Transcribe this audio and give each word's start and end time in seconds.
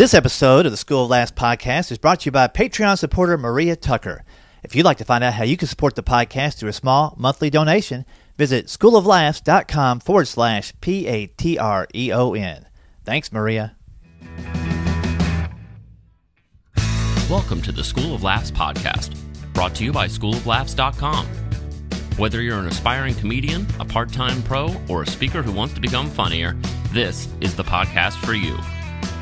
This 0.00 0.14
episode 0.14 0.64
of 0.64 0.72
the 0.72 0.78
School 0.78 1.04
of 1.04 1.10
Laughs 1.10 1.30
podcast 1.30 1.92
is 1.92 1.98
brought 1.98 2.20
to 2.20 2.24
you 2.24 2.32
by 2.32 2.48
Patreon 2.48 2.98
supporter 2.98 3.36
Maria 3.36 3.76
Tucker. 3.76 4.24
If 4.62 4.74
you'd 4.74 4.86
like 4.86 4.96
to 4.96 5.04
find 5.04 5.22
out 5.22 5.34
how 5.34 5.44
you 5.44 5.58
can 5.58 5.68
support 5.68 5.94
the 5.94 6.02
podcast 6.02 6.54
through 6.54 6.70
a 6.70 6.72
small 6.72 7.14
monthly 7.18 7.50
donation, 7.50 8.06
visit 8.38 8.68
schooloflaughs.com 8.68 10.00
forward 10.00 10.26
slash 10.26 10.72
P 10.80 11.06
A 11.06 11.26
T 11.26 11.58
R 11.58 11.86
E 11.94 12.10
O 12.14 12.32
N. 12.32 12.66
Thanks, 13.04 13.30
Maria. 13.30 13.76
Welcome 17.28 17.60
to 17.60 17.70
the 17.70 17.84
School 17.84 18.14
of 18.14 18.22
Laughs 18.22 18.50
podcast, 18.50 19.18
brought 19.52 19.74
to 19.74 19.84
you 19.84 19.92
by 19.92 20.08
schooloflaughs.com. 20.08 21.26
Whether 22.16 22.40
you're 22.40 22.58
an 22.58 22.68
aspiring 22.68 23.16
comedian, 23.16 23.66
a 23.78 23.84
part 23.84 24.10
time 24.10 24.42
pro, 24.44 24.74
or 24.88 25.02
a 25.02 25.06
speaker 25.06 25.42
who 25.42 25.52
wants 25.52 25.74
to 25.74 25.80
become 25.82 26.08
funnier, 26.08 26.56
this 26.90 27.28
is 27.42 27.54
the 27.54 27.64
podcast 27.64 28.14
for 28.24 28.32
you. 28.32 28.56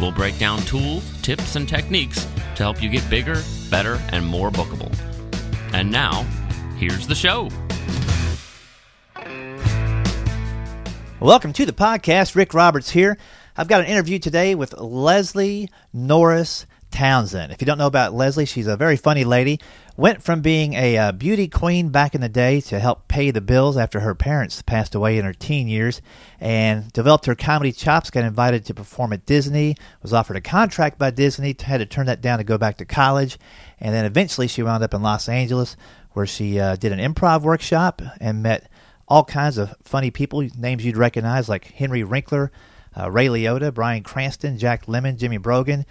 We'll 0.01 0.13
break 0.13 0.39
down 0.39 0.61
tools, 0.61 1.05
tips, 1.23 1.57
and 1.57 1.69
techniques 1.69 2.25
to 2.57 2.63
help 2.63 2.83
you 2.83 2.89
get 2.89 3.09
bigger, 3.11 3.43
better, 3.71 4.01
and 4.11 4.25
more 4.25 4.51
bookable. 4.51 4.95
And 5.73 5.91
now, 5.91 6.23
here's 6.77 7.07
the 7.07 7.15
show. 7.15 7.49
Welcome 11.21 11.53
to 11.55 11.67
the 11.67 11.73
podcast. 11.73 12.37
Rick 12.37 12.55
Roberts 12.55 12.91
here. 12.91 13.19
I've 13.57 13.67
got 13.67 13.81
an 13.81 13.87
interview 13.89 14.21
today 14.21 14.55
with 14.55 14.79
Leslie 14.79 15.69
Norris 15.93 16.65
Townsend. 16.91 17.53
If 17.53 17.61
you 17.61 17.67
don't 17.67 17.79
know 17.79 17.87
about 17.87 18.15
Leslie, 18.15 18.45
she's 18.45 18.67
a 18.67 18.77
very 18.77 18.97
funny 18.97 19.25
lady. 19.25 19.61
Went 19.97 20.23
from 20.23 20.41
being 20.41 20.75
a 20.75 20.97
uh, 20.97 21.13
beauty 21.13 21.49
queen 21.49 21.91
back 21.91 22.15
in 22.15 22.21
the 22.21 22.29
day 22.29 22.61
to 22.63 22.79
help 22.79 23.09
pay 23.09 23.31
the 23.31 23.41
bills 23.41 23.77
after 23.77 24.01
her 24.01 24.15
parents 24.15 24.63
passed 24.63 24.95
away 24.95 25.19
in 25.19 25.25
her 25.25 25.33
teen 25.33 25.69
years 25.69 26.01
and 26.41 26.93
developed 26.93 27.27
her 27.27 27.35
comedy 27.35 27.73
chops, 27.73 28.11
got 28.11 28.25
invited 28.25 28.65
to 28.67 28.75
perform 28.75 29.13
at 29.13 29.27
Disney, 29.27 29.77
was 30.03 30.13
offered 30.13 30.37
a 30.37 30.41
contract 30.41 30.99
by 30.99 31.11
Disney, 31.11 31.57
had 31.61 31.79
to 31.79 31.87
turn 31.87 32.07
that 32.07 32.21
down 32.21 32.39
to 32.39 32.45
go 32.45 32.59
back 32.59 32.77
to 32.79 32.85
college, 32.85 33.39
and 33.81 33.95
then 33.95 34.05
eventually 34.05 34.47
she 34.47 34.63
wound 34.63 34.85
up 34.85 34.95
in 34.95 35.03
Los 35.03 35.29
Angeles 35.29 35.77
where 36.13 36.27
she 36.27 36.59
uh, 36.59 36.77
did 36.77 36.93
an 36.93 36.99
improv 36.99 37.43
workshop 37.43 38.03
and 38.21 38.43
met 38.43 38.71
all 39.09 39.25
kinds 39.25 39.59
of 39.59 39.75
funny 39.83 40.11
people, 40.11 40.47
names 40.57 40.85
you'd 40.85 40.97
recognize 40.97 41.49
like 41.49 41.73
Henry 41.73 42.05
Winkler, 42.05 42.53
uh, 42.97 43.11
Ray 43.11 43.27
Liotta, 43.27 43.73
Bryan 43.73 44.03
Cranston, 44.03 44.59
Jack 44.59 44.87
Lemmon, 44.87 45.17
Jimmy 45.17 45.39
Brogan, 45.39 45.87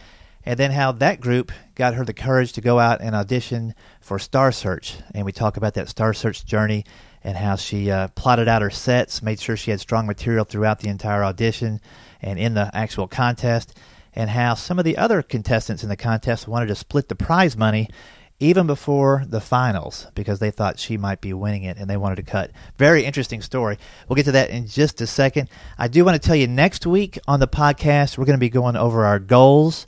and 0.47 0.57
then 0.57 0.71
how 0.71 0.93
that 0.93 1.19
group 1.19 1.51
got 1.75 1.95
her 1.95 2.05
the 2.05 2.13
courage 2.13 2.53
to 2.53 2.61
go 2.61 2.79
out 2.79 3.01
and 3.01 3.13
audition 3.13 3.75
for 3.99 4.17
Star 4.17 4.53
Search. 4.53 4.95
And 5.13 5.25
we 5.25 5.33
talk 5.33 5.57
about 5.57 5.73
that 5.73 5.89
Star 5.89 6.13
Search 6.13 6.45
journey 6.45 6.85
and 7.21 7.35
how 7.35 7.57
she 7.57 7.91
uh, 7.91 8.07
plotted 8.15 8.47
out 8.47 8.61
her 8.61 8.69
sets, 8.69 9.21
made 9.21 9.41
sure 9.41 9.57
she 9.57 9.71
had 9.71 9.81
strong 9.81 10.07
material 10.07 10.45
throughout 10.45 10.79
the 10.79 10.87
entire 10.87 11.21
audition 11.21 11.81
and 12.21 12.39
in 12.39 12.53
the 12.53 12.71
actual 12.73 13.09
contest, 13.09 13.77
and 14.15 14.29
how 14.29 14.53
some 14.53 14.79
of 14.79 14.85
the 14.85 14.95
other 14.95 15.21
contestants 15.21 15.83
in 15.83 15.89
the 15.89 15.97
contest 15.97 16.47
wanted 16.47 16.67
to 16.67 16.75
split 16.75 17.09
the 17.09 17.15
prize 17.15 17.57
money 17.57 17.89
even 18.39 18.67
before 18.67 19.25
the 19.27 19.41
finals 19.41 20.07
because 20.15 20.39
they 20.39 20.51
thought 20.51 20.79
she 20.79 20.95
might 20.95 21.19
be 21.19 21.33
winning 21.33 21.63
it 21.63 21.75
and 21.75 21.89
they 21.89 21.97
wanted 21.97 22.15
to 22.15 22.23
cut. 22.23 22.51
Very 22.77 23.03
interesting 23.03 23.41
story. 23.41 23.77
We'll 24.07 24.15
get 24.15 24.25
to 24.25 24.31
that 24.31 24.49
in 24.49 24.65
just 24.65 25.01
a 25.01 25.07
second. 25.07 25.49
I 25.77 25.89
do 25.89 26.05
want 26.05 26.21
to 26.21 26.25
tell 26.25 26.37
you 26.37 26.47
next 26.47 26.85
week 26.87 27.19
on 27.27 27.41
the 27.41 27.49
podcast, 27.49 28.17
we're 28.17 28.23
going 28.23 28.37
to 28.37 28.39
be 28.39 28.49
going 28.49 28.77
over 28.77 29.03
our 29.03 29.19
goals 29.19 29.87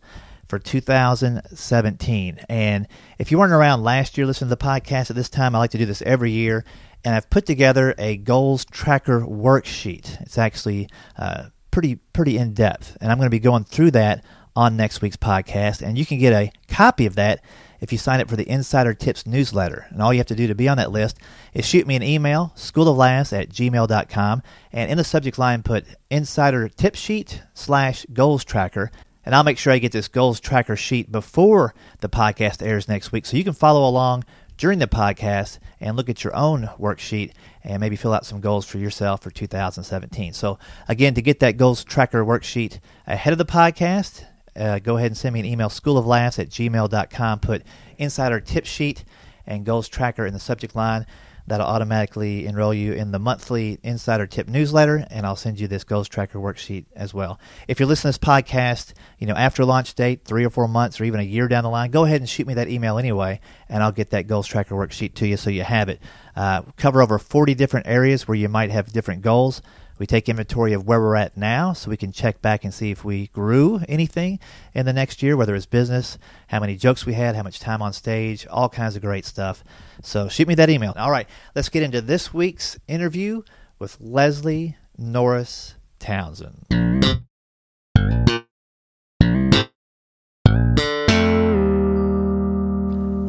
for 0.49 0.59
2017. 0.59 2.39
And 2.49 2.87
if 3.19 3.31
you 3.31 3.37
weren't 3.37 3.53
around 3.53 3.83
last 3.83 4.17
year 4.17 4.25
listening 4.25 4.49
to 4.49 4.55
the 4.55 4.65
podcast 4.65 5.09
at 5.09 5.15
this 5.15 5.29
time, 5.29 5.55
I 5.55 5.59
like 5.59 5.71
to 5.71 5.77
do 5.77 5.85
this 5.85 6.01
every 6.01 6.31
year. 6.31 6.65
And 7.05 7.15
I've 7.15 7.29
put 7.29 7.45
together 7.45 7.95
a 7.97 8.17
goals 8.17 8.65
tracker 8.65 9.21
worksheet. 9.21 10.19
It's 10.21 10.37
actually 10.37 10.89
uh, 11.17 11.45
pretty 11.71 11.95
pretty 11.95 12.37
in 12.37 12.53
depth, 12.53 12.97
and 12.99 13.09
I'm 13.09 13.17
going 13.17 13.27
to 13.27 13.31
be 13.31 13.39
going 13.39 13.63
through 13.63 13.91
that 13.91 14.25
on 14.55 14.75
next 14.75 15.01
week's 15.01 15.15
podcast. 15.15 15.81
And 15.81 15.97
you 15.97 16.05
can 16.05 16.17
get 16.17 16.33
a 16.33 16.51
copy 16.67 17.05
of 17.05 17.15
that 17.15 17.41
if 17.79 17.93
you 17.93 17.97
sign 17.97 18.19
up 18.19 18.27
for 18.27 18.35
the 18.35 18.49
Insider 18.49 18.93
Tips 18.93 19.25
newsletter. 19.25 19.85
And 19.89 20.01
all 20.01 20.13
you 20.13 20.19
have 20.19 20.27
to 20.27 20.35
do 20.35 20.47
to 20.47 20.55
be 20.55 20.67
on 20.67 20.75
that 20.75 20.91
list 20.91 21.17
is 21.53 21.65
shoot 21.65 21.87
me 21.87 21.95
an 21.95 22.03
email, 22.03 22.51
schooloflaughs 22.57 23.39
at 23.39 23.49
gmail.com, 23.49 24.43
and 24.73 24.91
in 24.91 24.97
the 24.97 25.03
subject 25.05 25.37
line 25.37 25.63
put 25.63 25.85
Insider 26.09 26.67
Tip 26.67 26.95
Sheet 26.95 27.41
slash 27.53 28.05
Goals 28.11 28.43
Tracker. 28.43 28.91
And 29.29 29.35
I'll 29.35 29.43
make 29.43 29.59
sure 29.59 29.71
I 29.71 29.77
get 29.77 29.91
this 29.91 30.07
goals 30.07 30.39
tracker 30.39 30.75
sheet 30.75 31.11
before 31.11 31.75
the 31.99 32.09
podcast 32.09 32.65
airs 32.65 32.87
next 32.87 33.11
week 33.11 33.27
so 33.27 33.37
you 33.37 33.43
can 33.43 33.53
follow 33.53 33.87
along 33.87 34.23
during 34.57 34.79
the 34.79 34.87
podcast 34.87 35.59
and 35.79 35.95
look 35.95 36.09
at 36.09 36.23
your 36.23 36.35
own 36.35 36.67
worksheet 36.79 37.33
and 37.63 37.79
maybe 37.79 37.95
fill 37.95 38.11
out 38.11 38.25
some 38.25 38.39
goals 38.41 38.65
for 38.65 38.79
yourself 38.79 39.21
for 39.21 39.29
2017. 39.29 40.33
So, 40.33 40.57
again, 40.87 41.13
to 41.13 41.21
get 41.21 41.41
that 41.41 41.57
goals 41.57 41.83
tracker 41.83 42.25
worksheet 42.25 42.79
ahead 43.05 43.31
of 43.31 43.37
the 43.37 43.45
podcast, 43.45 44.25
uh, 44.55 44.79
go 44.79 44.97
ahead 44.97 45.11
and 45.11 45.17
send 45.17 45.35
me 45.35 45.41
an 45.41 45.45
email, 45.45 45.69
schooloflaughs 45.69 46.39
at 46.39 46.49
gmail.com. 46.49 47.39
Put 47.39 47.61
insider 47.99 48.39
tip 48.39 48.65
sheet 48.65 49.03
and 49.45 49.63
goals 49.63 49.87
tracker 49.87 50.25
in 50.25 50.33
the 50.33 50.39
subject 50.39 50.75
line. 50.75 51.05
That'll 51.49 51.67
automatically 51.67 52.45
enroll 52.45 52.73
you 52.73 52.93
in 52.93 53.11
the 53.11 53.19
monthly 53.19 53.79
Insider 53.83 54.27
Tip 54.27 54.47
newsletter, 54.47 55.05
and 55.09 55.25
I'll 55.25 55.35
send 55.35 55.59
you 55.59 55.67
this 55.67 55.83
Goals 55.83 56.07
Tracker 56.07 56.39
worksheet 56.39 56.85
as 56.95 57.13
well. 57.13 57.39
If 57.67 57.79
you're 57.79 57.87
listening 57.87 58.13
to 58.13 58.19
this 58.19 58.27
podcast, 58.27 58.93
you 59.17 59.27
know, 59.27 59.33
after 59.33 59.65
launch 59.65 59.95
date, 59.95 60.25
three 60.25 60.45
or 60.45 60.49
four 60.49 60.67
months 60.67 61.01
or 61.01 61.05
even 61.05 61.19
a 61.19 61.23
year 61.23 61.47
down 61.47 61.63
the 61.63 61.69
line, 61.69 61.91
go 61.91 62.05
ahead 62.05 62.21
and 62.21 62.29
shoot 62.29 62.47
me 62.47 62.53
that 62.53 62.69
email 62.69 62.97
anyway, 62.97 63.41
and 63.67 63.81
I'll 63.81 63.91
get 63.91 64.11
that 64.11 64.27
Goals 64.27 64.47
Tracker 64.47 64.75
worksheet 64.75 65.15
to 65.15 65.27
you 65.27 65.37
so 65.37 65.49
you 65.49 65.63
have 65.63 65.89
it. 65.89 65.99
Uh, 66.35 66.61
cover 66.77 67.01
over 67.01 67.17
40 67.17 67.55
different 67.55 67.87
areas 67.87 68.27
where 68.27 68.35
you 68.35 68.47
might 68.47 68.69
have 68.69 68.93
different 68.93 69.23
goals. 69.23 69.61
We 69.99 70.07
take 70.07 70.29
inventory 70.29 70.71
of 70.71 70.87
where 70.87 71.01
we're 71.01 71.17
at 71.17 71.35
now 71.35 71.73
so 71.73 71.89
we 71.89 71.97
can 71.97 72.13
check 72.13 72.41
back 72.41 72.63
and 72.63 72.73
see 72.73 72.89
if 72.89 73.03
we 73.03 73.27
grew 73.27 73.81
anything 73.89 74.39
in 74.73 74.85
the 74.85 74.93
next 74.93 75.21
year, 75.21 75.35
whether 75.35 75.53
it's 75.53 75.65
business, 75.65 76.17
how 76.47 76.61
many 76.61 76.77
jokes 76.77 77.05
we 77.05 77.13
had, 77.13 77.35
how 77.35 77.43
much 77.43 77.59
time 77.59 77.81
on 77.81 77.91
stage, 77.91 78.47
all 78.47 78.69
kinds 78.69 78.95
of 78.95 79.01
great 79.01 79.25
stuff. 79.25 79.61
So 80.01 80.29
shoot 80.29 80.47
me 80.47 80.55
that 80.55 80.69
email. 80.69 80.93
All 80.95 81.11
right, 81.11 81.27
let's 81.53 81.67
get 81.67 81.83
into 81.83 81.99
this 81.99 82.33
week's 82.33 82.79
interview 82.87 83.41
with 83.77 83.97
Leslie 83.99 84.77
Norris 84.97 85.75
Townsend. 85.99 86.65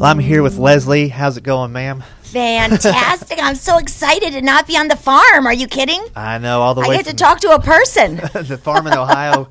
Well, 0.01 0.09
I'm 0.09 0.19
here 0.19 0.43
with 0.43 0.57
Leslie. 0.57 1.09
How's 1.09 1.37
it 1.37 1.43
going, 1.43 1.73
ma'am? 1.73 2.05
Fantastic. 2.33 3.39
I'm 3.43 3.55
so 3.55 3.79
excited 3.79 4.33
to 4.33 4.43
not 4.43 4.67
be 4.67 4.77
on 4.77 4.89
the 4.89 4.97
farm. 4.97 5.47
Are 5.47 5.53
you 5.53 5.67
kidding? 5.67 6.05
I 6.15 6.39
know 6.39 6.61
all 6.63 6.75
the 6.75 6.83
I 6.83 6.89
way 6.89 6.95
I 6.95 7.03
get 7.03 7.07
to 7.11 7.17
talk 7.17 7.41
to 7.41 7.51
a 7.53 7.61
person. 7.61 8.17
the 8.35 8.59
farm 8.63 8.87
in 8.87 8.95
Ohio 8.95 9.49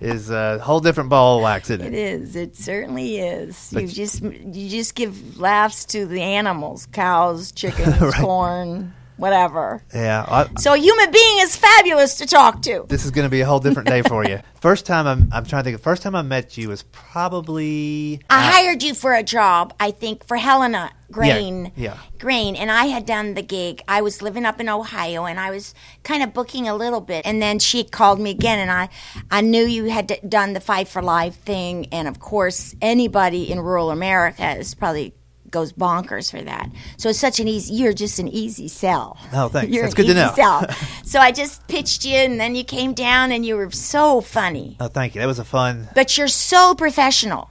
is 0.00 0.30
a 0.30 0.58
whole 0.60 0.80
different 0.80 1.10
ball 1.10 1.38
of 1.38 1.42
wax, 1.42 1.70
isn't 1.70 1.84
It 1.86 1.94
it? 1.94 1.98
is. 2.22 2.36
It 2.36 2.56
certainly 2.56 3.18
is. 3.18 3.70
But 3.72 3.82
you 3.82 3.88
just 3.88 4.22
you 4.22 4.68
just 4.68 4.94
give 4.94 5.38
laughs 5.38 5.84
to 5.86 6.06
the 6.06 6.22
animals, 6.22 6.86
cows, 6.92 7.52
chickens, 7.52 8.00
Right. 8.00 8.14
corn, 8.14 8.94
whatever. 9.20 9.82
Yeah. 9.94 10.24
I, 10.26 10.48
So 10.58 10.72
a 10.74 10.78
human 10.78 11.10
being 11.12 11.38
is 11.40 11.54
fabulous 11.56 12.16
to 12.16 12.26
talk 12.26 12.62
to. 12.62 12.86
this 12.88 13.04
is 13.04 13.10
going 13.10 13.24
to 13.26 13.30
be 13.30 13.40
a 13.42 13.46
whole 13.46 13.60
different 13.60 13.88
day 13.88 14.02
for 14.02 14.24
you. 14.26 14.40
First 14.60 14.84
time 14.86 15.06
I'm, 15.06 15.28
I'm 15.32 15.44
trying 15.46 15.64
to 15.64 15.70
think. 15.70 15.80
First 15.82 16.02
time 16.02 16.14
I 16.14 16.22
met 16.22 16.58
you 16.58 16.68
was 16.68 16.82
probably 16.82 18.20
I 18.28 18.42
hired 18.42 18.82
you 18.82 18.94
for 18.94 19.14
a 19.14 19.22
job, 19.22 19.72
I 19.80 19.90
think, 19.90 20.24
for 20.26 20.36
Helena 20.36 20.90
Grain. 21.10 21.72
yeah. 21.76 21.96
Grain. 22.18 22.56
And 22.56 22.70
I 22.70 22.84
had 22.86 23.06
done 23.06 23.34
the 23.34 23.42
gig. 23.42 23.82
I 23.88 24.02
was 24.02 24.22
living 24.22 24.44
up 24.44 24.60
in 24.60 24.68
Ohio 24.68 25.24
and 25.24 25.40
I 25.40 25.50
was 25.50 25.74
kind 26.02 26.22
of 26.22 26.32
booking 26.34 26.68
a 26.68 26.74
little 26.76 27.00
bit. 27.00 27.24
And 27.26 27.40
then 27.40 27.58
she 27.58 27.84
called 27.84 28.20
me 28.20 28.30
again 28.30 28.58
and 28.58 28.70
I, 28.70 28.88
I 29.30 29.40
knew 29.40 29.64
you 29.64 29.84
had 29.84 30.06
d- 30.08 30.18
done 30.28 30.52
the 30.52 30.60
Fight 30.60 30.88
for 30.88 31.02
Life 31.02 31.36
thing. 31.36 31.86
And 31.92 32.06
of 32.06 32.20
course, 32.20 32.74
anybody 32.82 33.50
in 33.50 33.58
rural 33.60 33.90
America 33.90 34.56
is 34.56 34.74
probably 34.74 35.14
goes 35.50 35.72
bonkers 35.72 36.30
for 36.30 36.42
that. 36.42 36.70
So 36.96 37.08
it's 37.10 37.18
such 37.18 37.40
an 37.40 37.48
easy, 37.48 37.74
you're 37.74 37.92
just 37.92 38.18
an 38.18 38.28
easy 38.28 38.68
sell. 38.68 39.18
Oh, 39.32 39.48
thanks. 39.48 39.70
You're 39.74 39.82
That's 39.84 39.94
an 39.94 40.06
good 40.06 40.14
to 40.14 40.18
easy 40.20 40.26
know. 40.26 40.34
Sell. 40.34 40.70
so 41.04 41.18
I 41.18 41.32
just 41.32 41.66
pitched 41.68 42.04
you 42.04 42.16
and 42.16 42.38
then 42.40 42.54
you 42.54 42.64
came 42.64 42.94
down 42.94 43.32
and 43.32 43.44
you 43.44 43.56
were 43.56 43.70
so 43.70 44.20
funny 44.20 44.76
Oh, 44.80 44.88
thank 44.88 45.14
you. 45.14 45.20
That 45.20 45.26
was 45.26 45.38
a 45.38 45.44
fun. 45.44 45.88
but 45.94 46.16
you're 46.16 46.28
so 46.28 46.74
professional. 46.74 47.50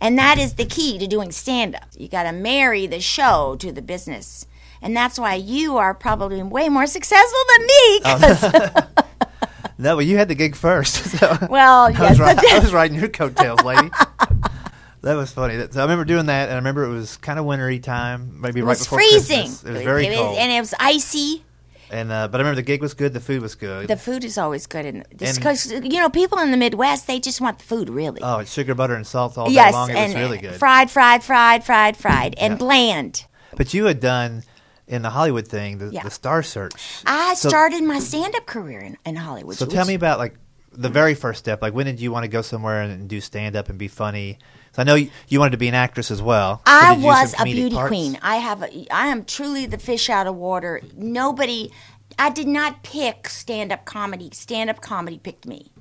And 0.00 0.18
that 0.18 0.38
is 0.38 0.54
the 0.54 0.66
key 0.66 0.98
to 0.98 1.06
doing 1.06 1.32
stand 1.32 1.74
up. 1.74 1.84
You 1.96 2.08
got 2.08 2.24
to 2.24 2.32
marry 2.32 2.86
the 2.86 3.00
show 3.00 3.56
to 3.60 3.72
the 3.72 3.80
business. 3.82 4.46
And 4.82 4.94
that's 4.96 5.18
why 5.18 5.34
you 5.36 5.78
are 5.78 5.94
probably 5.94 6.42
way 6.42 6.68
more 6.68 6.86
successful 6.86 7.38
than 7.56 7.66
me. 7.66 8.00
Oh. 8.04 8.18
'cause- 8.20 9.04
No, 9.78 9.96
well, 9.96 10.06
you 10.06 10.16
had 10.16 10.28
the 10.28 10.34
gig 10.34 10.56
first. 10.56 10.94
So 11.18 11.36
well, 11.50 11.82
I 11.86 11.90
yes. 11.90 12.18
was, 12.18 12.20
ri- 12.20 12.50
I 12.50 12.58
was 12.60 12.72
riding 12.72 12.98
your 12.98 13.08
coattails, 13.08 13.62
lady. 13.62 13.90
That 15.06 15.16
was 15.16 15.32
funny. 15.32 15.56
That- 15.56 15.72
So 15.74 15.80
I 15.80 15.84
remember 15.84 16.04
doing 16.04 16.26
that, 16.26 16.44
and 16.48 16.52
I 16.52 16.56
remember 16.56 16.84
it 16.84 16.90
was 16.90 17.16
kind 17.16 17.38
of 17.38 17.44
wintry 17.44 17.78
time, 17.78 18.40
maybe 18.40 18.60
it 18.60 18.64
right 18.64 18.70
was 18.70 18.80
before 18.80 18.98
freezing. 18.98 19.40
Christmas. 19.42 19.64
It 19.64 19.72
was 19.72 19.82
very 19.82 20.06
cold, 20.14 20.38
and 20.38 20.52
it 20.52 20.60
was 20.60 20.74
icy. 20.78 21.42
and 21.90 22.10
uh, 22.10 22.26
but 22.28 22.38
I 22.38 22.42
remember 22.42 22.56
the 22.56 22.62
gig 22.62 22.82
was 22.82 22.94
good, 22.94 23.12
the 23.12 23.20
food 23.20 23.40
was 23.42 23.54
good. 23.54 23.86
The 23.88 23.96
food 23.96 24.24
is 24.24 24.36
always 24.38 24.66
good, 24.66 24.84
and 24.86 25.06
because 25.16 25.70
you 25.70 26.00
know 26.00 26.08
people 26.10 26.38
in 26.38 26.50
the 26.50 26.56
Midwest 26.56 27.06
they 27.06 27.20
just 27.20 27.40
want 27.40 27.58
the 27.58 27.64
food 27.64 27.88
really. 27.88 28.20
oh, 28.22 28.38
it's 28.38 28.52
sugar, 28.52 28.74
butter, 28.74 28.94
and 28.94 29.06
salt 29.06 29.38
all 29.38 29.48
day 29.48 29.70
long. 29.72 29.90
It 29.90 29.96
and 29.96 30.12
was 30.14 30.20
really 30.22 30.38
good. 30.38 30.54
fried, 30.56 30.90
fried, 30.90 31.22
fried, 31.22 31.64
fried, 31.64 31.96
fried, 31.96 32.34
and 32.38 32.52
Yeah. 32.54 32.58
bland. 32.58 33.24
But 33.56 33.72
you 33.72 33.84
had 33.86 34.00
done 34.00 34.42
in 34.88 35.02
the 35.02 35.10
Hollywood 35.10 35.48
thing, 35.48 35.78
the, 35.78 35.88
Yeah. 35.90 36.02
the 36.02 36.10
Star 36.10 36.42
Search. 36.42 36.74
I 37.06 37.34
So- 37.34 37.48
started 37.48 37.82
my 37.82 37.98
stand-up 38.00 38.46
career 38.46 38.80
in, 38.80 38.96
in 39.04 39.16
Hollywood. 39.16 39.56
So 39.56 39.66
tell 39.66 39.84
me 39.86 39.94
about 39.94 40.18
like 40.18 40.34
the 40.72 40.88
very 40.90 41.14
first 41.14 41.38
step? 41.38 41.62
Like, 41.62 41.72
when 41.74 41.86
did 41.86 42.00
you 42.00 42.12
want 42.12 42.24
to 42.24 42.28
go 42.28 42.42
somewhere 42.42 42.82
and, 42.82 42.92
and 42.92 43.08
do 43.08 43.20
stand 43.20 43.56
up 43.56 43.68
and 43.70 43.78
be 43.78 43.88
funny? 43.88 44.38
So 44.76 44.82
I 44.82 44.84
know 44.84 44.94
you, 44.94 45.10
you 45.28 45.38
wanted 45.38 45.52
to 45.52 45.56
be 45.56 45.68
an 45.68 45.74
actress 45.74 46.10
as 46.10 46.20
well. 46.20 46.58
So 46.58 46.62
I 46.66 46.90
did 46.90 46.96
you 46.96 47.00
do 47.00 47.06
was 47.06 47.34
a 47.38 47.44
beauty 47.44 47.74
parts? 47.74 47.88
queen. 47.88 48.18
I 48.20 48.36
have. 48.36 48.62
A, 48.62 48.86
I 48.92 49.06
am 49.06 49.24
truly 49.24 49.64
the 49.64 49.78
fish 49.78 50.10
out 50.10 50.26
of 50.26 50.36
water. 50.36 50.82
Nobody. 50.94 51.72
I 52.18 52.28
did 52.28 52.46
not 52.46 52.82
pick 52.82 53.26
stand 53.30 53.72
up 53.72 53.86
comedy. 53.86 54.28
Stand 54.34 54.68
up 54.68 54.82
comedy 54.82 55.18
picked 55.18 55.46
me. 55.46 55.72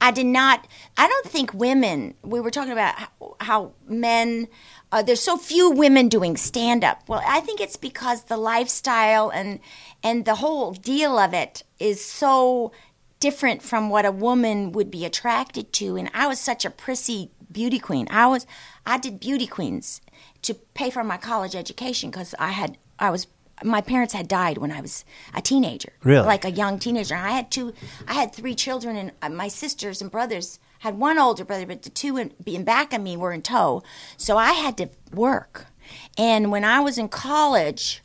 I 0.00 0.12
did 0.12 0.26
not. 0.26 0.68
I 0.96 1.08
don't 1.08 1.26
think 1.26 1.52
women. 1.52 2.14
We 2.22 2.38
were 2.38 2.52
talking 2.52 2.70
about 2.70 2.94
how, 2.94 3.36
how 3.40 3.72
men. 3.88 4.46
Uh, 4.92 5.02
there's 5.02 5.20
so 5.20 5.36
few 5.36 5.72
women 5.72 6.06
doing 6.06 6.36
stand 6.36 6.84
up. 6.84 7.08
Well, 7.08 7.22
I 7.26 7.40
think 7.40 7.60
it's 7.60 7.76
because 7.76 8.24
the 8.24 8.36
lifestyle 8.36 9.30
and 9.30 9.58
and 10.04 10.26
the 10.26 10.36
whole 10.36 10.70
deal 10.70 11.18
of 11.18 11.34
it 11.34 11.64
is 11.80 12.04
so 12.04 12.70
different 13.24 13.62
from 13.62 13.88
what 13.88 14.04
a 14.04 14.12
woman 14.12 14.70
would 14.70 14.90
be 14.90 15.06
attracted 15.06 15.72
to. 15.72 15.96
And 15.96 16.10
I 16.12 16.26
was 16.26 16.38
such 16.38 16.66
a 16.66 16.70
prissy 16.70 17.30
beauty 17.50 17.78
queen. 17.78 18.06
I 18.10 18.26
was. 18.26 18.46
I 18.84 18.98
did 18.98 19.18
beauty 19.18 19.46
queens 19.46 20.02
to 20.42 20.52
pay 20.52 20.90
for 20.90 21.02
my 21.02 21.16
college 21.16 21.56
education 21.56 22.10
because 22.10 22.34
I 22.38 22.50
had. 22.50 22.76
I 22.98 23.08
was. 23.08 23.26
My 23.62 23.80
parents 23.80 24.12
had 24.12 24.28
died 24.28 24.58
when 24.58 24.70
I 24.70 24.82
was 24.82 25.06
a 25.32 25.40
teenager. 25.40 25.94
Really? 26.02 26.26
Like 26.26 26.44
a 26.44 26.50
young 26.50 26.78
teenager. 26.78 27.14
I 27.14 27.30
had 27.30 27.50
two. 27.50 27.72
I 28.06 28.12
had 28.12 28.34
three 28.34 28.54
children, 28.54 28.94
and 28.94 29.12
uh, 29.22 29.30
my 29.30 29.48
sisters 29.48 30.02
and 30.02 30.10
brothers 30.10 30.58
had 30.80 30.98
one 30.98 31.18
older 31.18 31.46
brother, 31.46 31.64
but 31.64 31.82
the 31.82 31.88
two 31.88 32.18
in, 32.18 32.34
being 32.44 32.62
back 32.62 32.92
of 32.92 33.00
me 33.00 33.16
were 33.16 33.32
in 33.32 33.40
tow. 33.40 33.82
So 34.18 34.36
I 34.36 34.52
had 34.52 34.76
to 34.76 34.90
work. 35.14 35.68
And 36.18 36.52
when 36.52 36.62
I 36.62 36.80
was 36.80 36.98
in 36.98 37.08
college, 37.08 38.02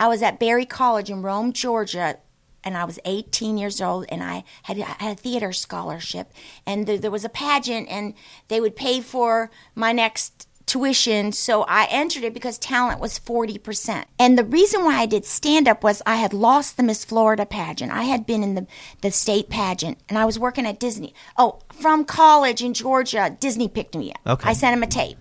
I 0.00 0.08
was 0.08 0.22
at 0.22 0.40
Berry 0.40 0.64
College 0.64 1.10
in 1.10 1.20
Rome, 1.20 1.52
Georgia, 1.52 2.16
and 2.64 2.76
I 2.76 2.84
was 2.84 2.98
18 3.04 3.58
years 3.58 3.80
old, 3.80 4.06
and 4.08 4.22
I 4.22 4.44
had, 4.64 4.78
I 4.78 4.96
had 4.98 5.18
a 5.18 5.20
theater 5.20 5.52
scholarship, 5.52 6.32
and 6.66 6.86
there, 6.86 6.98
there 6.98 7.10
was 7.10 7.24
a 7.24 7.28
pageant, 7.28 7.88
and 7.88 8.14
they 8.48 8.60
would 8.60 8.76
pay 8.76 9.00
for 9.00 9.50
my 9.74 9.92
next 9.92 10.46
tuition, 10.66 11.32
so 11.32 11.64
I 11.64 11.86
entered 11.90 12.24
it 12.24 12.34
because 12.34 12.58
talent 12.58 13.00
was 13.00 13.18
40%. 13.18 14.04
And 14.18 14.38
the 14.38 14.44
reason 14.44 14.84
why 14.84 15.00
I 15.00 15.06
did 15.06 15.24
stand 15.24 15.68
up 15.68 15.84
was 15.84 16.02
I 16.06 16.16
had 16.16 16.32
lost 16.32 16.76
the 16.76 16.82
Miss 16.82 17.04
Florida 17.04 17.44
pageant. 17.44 17.92
I 17.92 18.04
had 18.04 18.26
been 18.26 18.42
in 18.42 18.54
the, 18.54 18.66
the 19.00 19.10
state 19.10 19.48
pageant, 19.48 19.98
and 20.08 20.18
I 20.18 20.24
was 20.24 20.38
working 20.38 20.66
at 20.66 20.80
Disney. 20.80 21.14
Oh, 21.36 21.58
from 21.72 22.04
college 22.04 22.62
in 22.62 22.74
Georgia, 22.74 23.36
Disney 23.38 23.68
picked 23.68 23.94
me 23.94 24.12
up. 24.12 24.20
Okay. 24.26 24.50
I 24.50 24.52
sent 24.52 24.74
him 24.74 24.82
a 24.82 24.86
tape. 24.86 25.18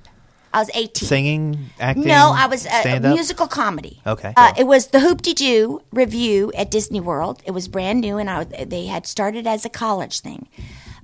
I 0.54 0.60
was 0.60 0.70
18. 0.74 1.08
Singing, 1.08 1.70
acting. 1.80 2.08
No, 2.08 2.34
I 2.36 2.48
was 2.48 2.66
uh, 2.66 3.00
musical 3.02 3.48
comedy. 3.48 4.02
Okay. 4.06 4.34
Uh, 4.36 4.54
it 4.58 4.66
was 4.66 4.88
the 4.88 5.00
Hoop-Dee 5.00 5.34
Doo 5.34 5.82
review 5.92 6.52
at 6.56 6.70
Disney 6.70 7.00
World. 7.00 7.42
It 7.46 7.52
was 7.52 7.68
brand 7.68 8.02
new, 8.02 8.18
and 8.18 8.30
I, 8.30 8.44
they 8.44 8.86
had 8.88 9.08
started 9.08 9.48
as 9.48 9.66
a 9.66 9.70
college 9.70 10.20
thing. 10.20 10.48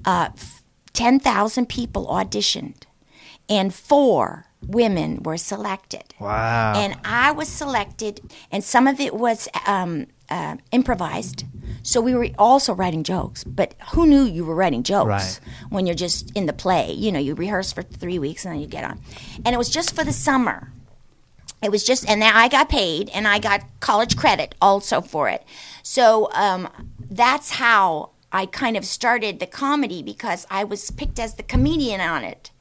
Uh, 0.05 0.29
10,000 0.93 1.69
people 1.69 2.07
auditioned, 2.07 2.83
and 3.47 3.73
four 3.73 4.47
women 4.65 5.21
were 5.23 5.37
selected. 5.37 6.13
Wow. 6.19 6.73
And 6.75 6.97
I 7.05 7.31
was 7.31 7.47
selected, 7.47 8.21
and 8.51 8.63
some 8.63 8.87
of 8.87 8.99
it 8.99 9.13
was 9.13 9.47
um, 9.65 10.07
uh, 10.29 10.57
improvised. 10.71 11.45
So 11.83 12.01
we 12.01 12.13
were 12.15 12.29
also 12.37 12.73
writing 12.73 13.03
jokes, 13.03 13.43
but 13.43 13.73
who 13.93 14.05
knew 14.05 14.23
you 14.23 14.43
were 14.45 14.55
writing 14.55 14.83
jokes 14.83 15.07
Right. 15.07 15.39
when 15.69 15.85
you're 15.85 15.95
just 15.95 16.31
in 16.35 16.45
the 16.45 16.53
play? 16.53 16.91
You 16.91 17.11
know, 17.11 17.19
you 17.19 17.33
rehearse 17.35 17.71
for 17.71 17.81
three 17.81 18.19
weeks 18.19 18.43
and 18.45 18.53
then 18.53 18.61
you 18.61 18.67
get 18.67 18.83
on. 18.83 18.99
And 19.45 19.53
it 19.53 19.57
was 19.57 19.69
just 19.69 19.95
for 19.95 20.03
the 20.03 20.13
summer. 20.13 20.71
It 21.63 21.71
was 21.71 21.83
just, 21.83 22.07
and 22.09 22.21
then 22.21 22.33
I 22.35 22.49
got 22.49 22.69
paid 22.69 23.09
and 23.09 23.27
I 23.27 23.39
got 23.39 23.61
college 23.79 24.15
credit 24.17 24.53
also 24.61 25.01
for 25.01 25.27
it. 25.29 25.43
So 25.81 26.29
um, 26.33 26.67
that's 27.09 27.51
how 27.51 28.11
I 28.31 28.45
kind 28.45 28.77
of 28.77 28.85
started 28.85 29.39
the 29.39 29.47
comedy 29.47 30.03
because 30.03 30.45
I 30.51 30.65
was 30.65 30.91
picked 30.91 31.19
as 31.19 31.35
the 31.35 31.43
comedian 31.43 32.01
on 32.01 32.23
it. 32.23 32.51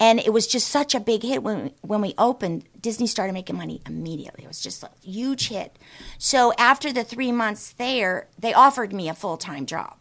And 0.00 0.18
it 0.18 0.32
was 0.32 0.46
just 0.46 0.68
such 0.68 0.94
a 0.94 1.00
big 1.00 1.22
hit 1.22 1.42
when 1.42 1.72
when 1.82 2.00
we 2.00 2.14
opened. 2.16 2.64
Disney 2.80 3.06
started 3.06 3.34
making 3.34 3.58
money 3.58 3.82
immediately. 3.86 4.44
It 4.44 4.48
was 4.48 4.60
just 4.60 4.82
a 4.82 4.90
huge 5.04 5.48
hit. 5.48 5.78
So 6.16 6.54
after 6.58 6.90
the 6.90 7.04
three 7.04 7.30
months 7.30 7.72
there, 7.72 8.26
they 8.38 8.54
offered 8.54 8.94
me 8.94 9.10
a 9.10 9.14
full 9.14 9.36
time 9.36 9.66
job 9.66 9.96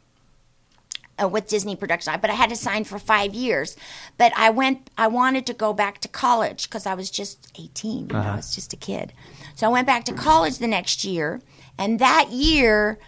uh, 1.22 1.28
with 1.28 1.48
Disney 1.48 1.76
Production, 1.76 2.18
but 2.22 2.30
I 2.30 2.34
had 2.34 2.50
to 2.50 2.56
sign 2.56 2.84
for 2.84 3.00
five 3.00 3.34
years. 3.34 3.76
But 4.18 4.32
I 4.36 4.50
went. 4.50 4.90
I 4.98 5.08
wanted 5.08 5.46
to 5.48 5.54
go 5.54 5.74
back 5.74 6.00
to 6.00 6.08
college 6.08 6.70
because 6.70 6.86
I 6.86 6.94
was 6.94 7.12
just 7.12 7.52
eighteen. 7.60 8.08
You 8.08 8.14
know, 8.14 8.20
I 8.22 8.36
was 8.36 8.56
just 8.56 8.74
a 8.74 8.78
kid. 8.78 9.14
So 9.56 9.68
I 9.68 9.70
went 9.70 9.88
back 9.88 10.06
to 10.06 10.14
college 10.14 10.58
the 10.60 10.68
next 10.68 11.04
year, 11.04 11.42
and 11.78 12.00
that 12.00 12.32
year, 12.32 13.00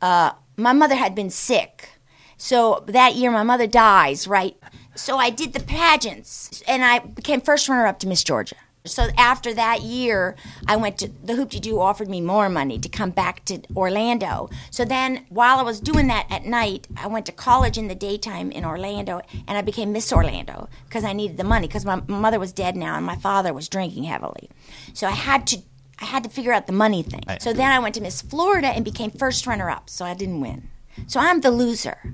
uh, 0.00 0.32
my 0.56 0.72
mother 0.72 0.94
had 0.94 1.14
been 1.14 1.30
sick. 1.30 1.90
So 2.36 2.84
that 2.86 3.14
year, 3.16 3.30
my 3.30 3.42
mother 3.42 3.66
dies. 3.66 4.28
Right. 4.28 4.56
So 4.96 5.18
I 5.18 5.30
did 5.30 5.52
the 5.52 5.60
pageants, 5.60 6.62
and 6.66 6.84
I 6.84 6.98
became 7.00 7.40
first 7.40 7.68
runner 7.68 7.86
up 7.86 7.98
to 8.00 8.08
Miss 8.08 8.24
Georgia. 8.24 8.56
So 8.84 9.08
after 9.18 9.52
that 9.52 9.82
year, 9.82 10.36
I 10.66 10.76
went 10.76 10.96
to 10.98 11.08
the 11.08 11.34
Hoop 11.34 11.50
Doo 11.50 11.80
offered 11.80 12.08
me 12.08 12.20
more 12.20 12.48
money 12.48 12.78
to 12.78 12.88
come 12.88 13.10
back 13.10 13.44
to 13.46 13.60
Orlando. 13.74 14.48
So 14.70 14.84
then, 14.84 15.26
while 15.28 15.58
I 15.58 15.62
was 15.62 15.80
doing 15.80 16.06
that 16.06 16.26
at 16.30 16.44
night, 16.44 16.86
I 16.96 17.08
went 17.08 17.26
to 17.26 17.32
college 17.32 17.76
in 17.76 17.88
the 17.88 17.94
daytime 17.94 18.50
in 18.52 18.64
Orlando, 18.64 19.22
and 19.46 19.58
I 19.58 19.62
became 19.62 19.92
Miss 19.92 20.12
Orlando 20.12 20.68
because 20.84 21.04
I 21.04 21.12
needed 21.12 21.36
the 21.36 21.44
money 21.44 21.66
because 21.66 21.84
my 21.84 22.00
mother 22.06 22.38
was 22.38 22.52
dead 22.52 22.76
now 22.76 22.96
and 22.96 23.04
my 23.04 23.16
father 23.16 23.52
was 23.52 23.68
drinking 23.68 24.04
heavily. 24.04 24.48
So 24.94 25.06
I 25.06 25.12
had 25.12 25.46
to. 25.48 25.58
I 25.98 26.04
had 26.04 26.24
to 26.24 26.30
figure 26.30 26.52
out 26.52 26.66
the 26.66 26.74
money 26.74 27.02
thing. 27.02 27.22
So 27.40 27.54
then 27.54 27.72
I 27.72 27.78
went 27.78 27.94
to 27.94 28.02
Miss 28.02 28.20
Florida 28.20 28.68
and 28.68 28.84
became 28.84 29.10
first 29.10 29.46
runner 29.46 29.70
up. 29.70 29.88
So 29.88 30.04
I 30.04 30.12
didn't 30.12 30.42
win. 30.42 30.68
So 31.06 31.20
I'm 31.20 31.40
the 31.40 31.50
loser. 31.50 32.12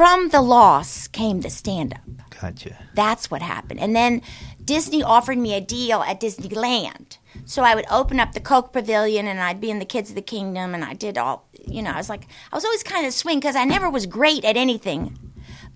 From 0.00 0.30
the 0.30 0.40
loss 0.40 1.08
came 1.08 1.42
the 1.42 1.50
stand 1.50 1.92
up. 1.92 2.30
Gotcha. 2.40 2.74
That's 2.94 3.30
what 3.30 3.42
happened. 3.42 3.80
And 3.80 3.94
then 3.94 4.22
Disney 4.64 5.02
offered 5.02 5.36
me 5.36 5.52
a 5.52 5.60
deal 5.60 6.00
at 6.00 6.22
Disneyland. 6.22 7.18
So 7.44 7.64
I 7.64 7.74
would 7.74 7.84
open 7.90 8.18
up 8.18 8.32
the 8.32 8.40
Coke 8.40 8.72
Pavilion 8.72 9.26
and 9.26 9.40
I'd 9.40 9.60
be 9.60 9.70
in 9.70 9.78
the 9.78 9.84
Kids 9.84 10.08
of 10.08 10.16
the 10.16 10.22
Kingdom 10.22 10.74
and 10.74 10.82
I 10.82 10.94
did 10.94 11.18
all, 11.18 11.50
you 11.66 11.82
know, 11.82 11.90
I 11.90 11.98
was 11.98 12.08
like, 12.08 12.24
I 12.50 12.56
was 12.56 12.64
always 12.64 12.82
kind 12.82 13.06
of 13.06 13.12
swing 13.12 13.40
because 13.40 13.56
I 13.56 13.66
never 13.66 13.90
was 13.90 14.06
great 14.06 14.42
at 14.42 14.56
anything, 14.56 15.18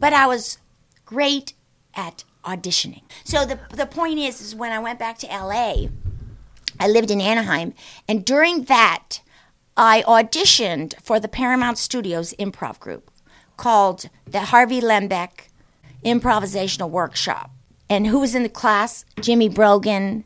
but 0.01 0.15
I 0.15 0.27
was 0.27 0.57
great 1.05 1.53
at 1.95 2.25
auditioning. 2.47 3.03
So 3.25 3.45
the, 3.45 3.61
the 3.77 3.85
point 3.85 4.21
is, 4.21 4.41
is 4.41 4.55
when 4.55 4.73
I 4.73 4.79
went 4.79 4.99
back 4.99 5.19
to 5.19 5.27
LA, 5.27 5.89
I 6.81 6.89
lived 6.89 7.11
in 7.11 7.21
Anaheim, 7.21 7.75
and 8.09 8.25
during 8.25 8.65
that, 8.65 9.21
I 9.77 10.03
auditioned 10.09 10.95
for 11.03 11.21
the 11.21 11.29
Paramount 11.29 11.77
Studios 11.77 12.33
improv 12.39 12.81
group 12.81 13.11
called 13.57 14.09
the 14.27 14.41
Harvey 14.41 14.81
Lembeck 14.81 15.49
Improvisational 16.05 16.91
Workshop. 16.91 17.51
And 17.89 18.07
who 18.07 18.21
was 18.21 18.35
in 18.35 18.43
the 18.43 18.49
class? 18.49 19.05
Jimmy 19.21 19.49
Brogan, 19.49 20.25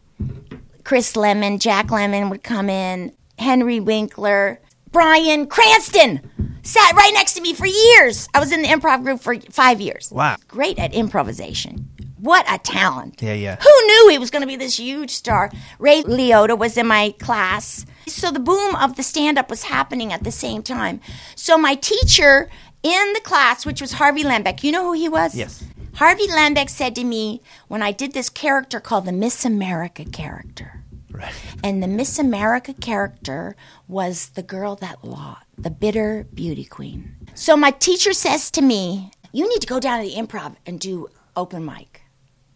Chris 0.84 1.14
Lemmon, 1.14 1.60
Jack 1.60 1.88
Lemmon 1.88 2.30
would 2.30 2.42
come 2.42 2.70
in, 2.70 3.12
Henry 3.38 3.80
Winkler, 3.80 4.60
Bryan 4.90 5.46
Cranston 5.46 6.30
sat 6.62 6.92
right 6.94 7.12
next 7.14 7.34
to 7.34 7.40
me 7.40 7.54
for 7.54 7.66
years. 7.66 8.28
I 8.34 8.40
was 8.40 8.52
in 8.52 8.62
the 8.62 8.68
improv 8.68 9.02
group 9.02 9.20
for 9.20 9.38
five 9.50 9.80
years. 9.80 10.10
Wow. 10.12 10.36
Great 10.48 10.78
at 10.78 10.94
improvisation. 10.94 11.88
What 12.18 12.44
a 12.50 12.58
talent. 12.58 13.22
Yeah, 13.22 13.34
yeah. 13.34 13.56
Who 13.56 13.86
knew 13.86 14.08
he 14.10 14.18
was 14.18 14.30
going 14.30 14.42
to 14.42 14.46
be 14.48 14.56
this 14.56 14.78
huge 14.78 15.10
star? 15.10 15.52
Ray 15.78 16.02
Liotta 16.02 16.58
was 16.58 16.76
in 16.76 16.86
my 16.86 17.14
class. 17.20 17.86
So 18.06 18.30
the 18.30 18.40
boom 18.40 18.74
of 18.74 18.96
the 18.96 19.02
stand 19.02 19.38
up 19.38 19.48
was 19.48 19.64
happening 19.64 20.12
at 20.12 20.24
the 20.24 20.32
same 20.32 20.62
time. 20.62 21.00
So 21.36 21.56
my 21.56 21.74
teacher 21.76 22.50
in 22.82 23.12
the 23.12 23.20
class, 23.20 23.66
which 23.66 23.80
was 23.80 23.92
Harvey 23.94 24.22
Lembeck, 24.24 24.62
you 24.62 24.72
know 24.72 24.84
who 24.84 24.92
he 24.92 25.08
was? 25.08 25.34
Yes. 25.34 25.64
Harvey 25.94 26.28
Lembeck 26.28 26.70
said 26.70 26.94
to 26.94 27.04
me 27.04 27.42
when 27.66 27.82
I 27.82 27.90
did 27.92 28.12
this 28.12 28.28
character 28.28 28.78
called 28.80 29.04
the 29.04 29.12
Miss 29.12 29.44
America 29.44 30.04
character. 30.04 30.84
Right. 31.10 31.32
And 31.64 31.82
the 31.82 31.88
Miss 31.88 32.18
America 32.18 32.72
character 32.72 33.56
was 33.88 34.28
the 34.30 34.42
girl 34.42 34.76
that 34.76 35.04
lost, 35.04 35.44
the 35.56 35.70
bitter 35.70 36.26
beauty 36.32 36.64
queen. 36.64 37.16
So 37.34 37.56
my 37.56 37.72
teacher 37.72 38.12
says 38.12 38.50
to 38.52 38.62
me, 38.62 39.10
You 39.32 39.48
need 39.48 39.60
to 39.60 39.66
go 39.66 39.80
down 39.80 40.00
to 40.02 40.08
the 40.08 40.14
improv 40.14 40.54
and 40.64 40.78
do 40.78 41.08
open 41.34 41.64
mic 41.64 42.02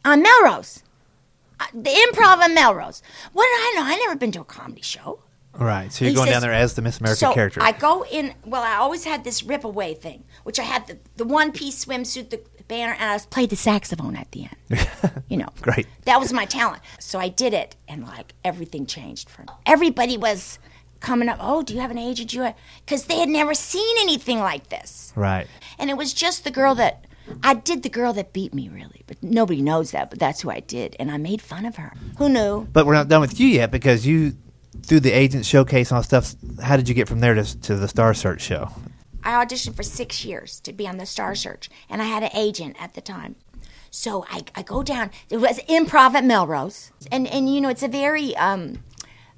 on 0.04 0.22
Melrose. 0.22 0.84
Uh, 1.58 1.66
The 1.74 1.90
improv 1.90 2.38
on 2.38 2.54
Melrose. 2.54 3.02
What 3.32 3.44
did 3.44 3.60
I 3.60 3.72
know? 3.76 3.92
I 3.92 3.96
never 3.96 4.16
been 4.16 4.32
to 4.32 4.42
a 4.42 4.44
comedy 4.44 4.82
show. 4.82 5.20
Right. 5.58 5.92
So 5.92 6.04
you're 6.04 6.10
He 6.10 6.14
going 6.16 6.26
says- 6.28 6.34
down 6.34 6.42
there 6.42 6.52
as 6.52 6.74
the 6.74 6.82
Miss 6.82 6.98
America 7.00 7.18
so 7.18 7.32
character. 7.34 7.60
I 7.62 7.72
go 7.72 8.04
in. 8.10 8.34
Well, 8.44 8.62
I 8.62 8.76
always 8.76 9.04
had 9.04 9.24
this 9.24 9.42
rip 9.42 9.64
away 9.64 9.94
thing, 9.94 10.24
which 10.44 10.58
I 10.58 10.62
had 10.62 10.86
the, 10.86 10.98
the 11.16 11.24
one 11.24 11.52
piece 11.52 11.84
swimsuit, 11.84 12.30
the 12.30 12.40
banner, 12.68 12.92
and 12.98 13.10
I 13.10 13.12
was 13.14 13.26
played 13.26 13.50
the 13.50 13.56
saxophone 13.56 14.16
at 14.16 14.30
the 14.32 14.48
end. 14.70 14.88
you 15.28 15.36
know, 15.36 15.48
Great. 15.60 15.86
That 16.04 16.18
was 16.20 16.32
my 16.32 16.46
talent. 16.46 16.82
So 16.98 17.18
I 17.18 17.28
did 17.28 17.52
it, 17.52 17.76
and 17.86 18.04
like 18.06 18.32
everything 18.44 18.86
changed 18.86 19.28
for 19.28 19.42
me. 19.42 19.48
Everybody 19.66 20.16
was 20.16 20.58
coming 21.00 21.28
up. 21.28 21.36
Oh, 21.40 21.62
do 21.62 21.74
you 21.74 21.80
have 21.80 21.90
an 21.90 21.98
agent? 21.98 22.30
Do 22.30 22.38
you? 22.38 22.54
Because 22.84 23.04
they 23.04 23.18
had 23.18 23.28
never 23.28 23.52
seen 23.54 23.96
anything 24.00 24.38
like 24.38 24.68
this. 24.70 25.12
right. 25.16 25.46
And 25.78 25.90
it 25.90 25.96
was 25.96 26.14
just 26.14 26.44
the 26.44 26.50
girl 26.50 26.74
that 26.76 27.04
I 27.42 27.54
did 27.54 27.82
the 27.82 27.88
girl 27.88 28.12
that 28.14 28.32
beat 28.32 28.54
me, 28.54 28.68
really. 28.68 29.02
But 29.06 29.22
nobody 29.22 29.60
knows 29.62 29.90
that. 29.90 30.10
But 30.10 30.18
that's 30.18 30.40
who 30.42 30.50
I 30.50 30.60
did, 30.60 30.96
and 30.98 31.10
I 31.10 31.16
made 31.18 31.42
fun 31.42 31.66
of 31.66 31.76
her. 31.76 31.92
Who 32.18 32.28
knew? 32.28 32.68
But 32.72 32.86
we're 32.86 32.94
not 32.94 33.08
done 33.08 33.20
with 33.20 33.38
you 33.38 33.48
yet 33.48 33.70
because 33.70 34.06
you, 34.06 34.36
through 34.82 35.00
the 35.00 35.12
agent 35.12 35.44
showcase 35.44 35.90
and 35.90 35.96
all 35.96 36.02
stuff, 36.02 36.34
how 36.62 36.76
did 36.76 36.88
you 36.88 36.94
get 36.94 37.08
from 37.08 37.20
there 37.20 37.34
to, 37.34 37.60
to 37.60 37.76
the 37.76 37.88
Star 37.88 38.14
Search 38.14 38.40
show? 38.40 38.70
I 39.24 39.44
auditioned 39.44 39.76
for 39.76 39.82
six 39.82 40.24
years 40.24 40.60
to 40.60 40.72
be 40.72 40.88
on 40.88 40.96
the 40.96 41.06
Star 41.06 41.34
Search, 41.34 41.70
and 41.88 42.02
I 42.02 42.06
had 42.06 42.22
an 42.22 42.30
agent 42.34 42.76
at 42.80 42.94
the 42.94 43.00
time. 43.00 43.36
So 43.90 44.24
I, 44.30 44.42
I 44.54 44.62
go 44.62 44.82
down. 44.82 45.10
It 45.30 45.36
was 45.36 45.60
improv 45.68 46.14
at 46.14 46.24
Melrose, 46.24 46.90
and 47.12 47.26
and 47.28 47.54
you 47.54 47.60
know 47.60 47.68
it's 47.68 47.82
a 47.82 47.88
very 47.88 48.34
um, 48.36 48.82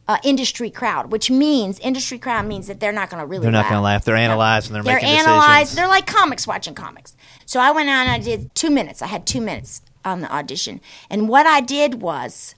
uh, 0.07 0.19
industry 0.23 0.71
crowd, 0.71 1.11
which 1.11 1.31
means 1.31 1.81
industry 1.81 2.19
crowd 2.19 2.47
means 2.47 2.69
that 2.69 2.79
they're 2.79 2.93
not 2.93 3.11
going 3.11 3.21
to 3.21 3.27
really. 3.27 3.43
They're 3.43 3.53
not 3.53 3.65
going 3.65 3.75
to 3.75 3.81
laugh. 3.81 4.05
They're 4.05 4.17
analyzing. 4.17 4.73
They're, 4.73 4.83
They're 4.83 4.95
making 4.95 5.09
analyzed. 5.09 5.73
decisions. 5.73 5.77
They're 5.77 5.89
like 5.89 6.07
comics 6.07 6.47
watching 6.47 6.75
comics. 6.75 7.17
So 7.47 7.61
I 7.61 7.73
went 7.73 7.89
on. 7.89 8.07
I 8.07 8.19
did 8.19 8.55
two 8.55 8.71
minutes. 8.71 9.03
I 9.03 9.09
had 9.09 9.27
two 9.27 9.41
minutes 9.41 9.83
on 10.05 10.21
the 10.21 10.33
audition, 10.33 10.81
and 11.11 11.29
what 11.29 11.47
I 11.47 11.61
did 11.61 12.01
was, 12.01 12.55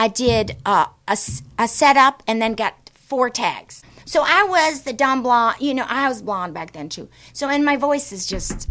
I 0.00 0.08
did 0.08 0.56
uh, 0.64 0.86
a, 1.06 1.18
a 1.58 1.68
setup 1.68 2.22
and 2.26 2.40
then 2.40 2.54
got 2.54 2.74
four 2.94 3.28
tags. 3.28 3.82
So 4.06 4.22
I 4.24 4.44
was 4.44 4.82
the 4.82 4.94
dumb 4.94 5.22
blonde. 5.22 5.56
You 5.60 5.74
know, 5.74 5.84
I 5.86 6.08
was 6.08 6.22
blonde 6.22 6.54
back 6.54 6.72
then 6.72 6.88
too. 6.88 7.08
So 7.34 7.48
and 7.48 7.64
my 7.64 7.76
voice 7.76 8.10
is 8.10 8.26
just, 8.26 8.68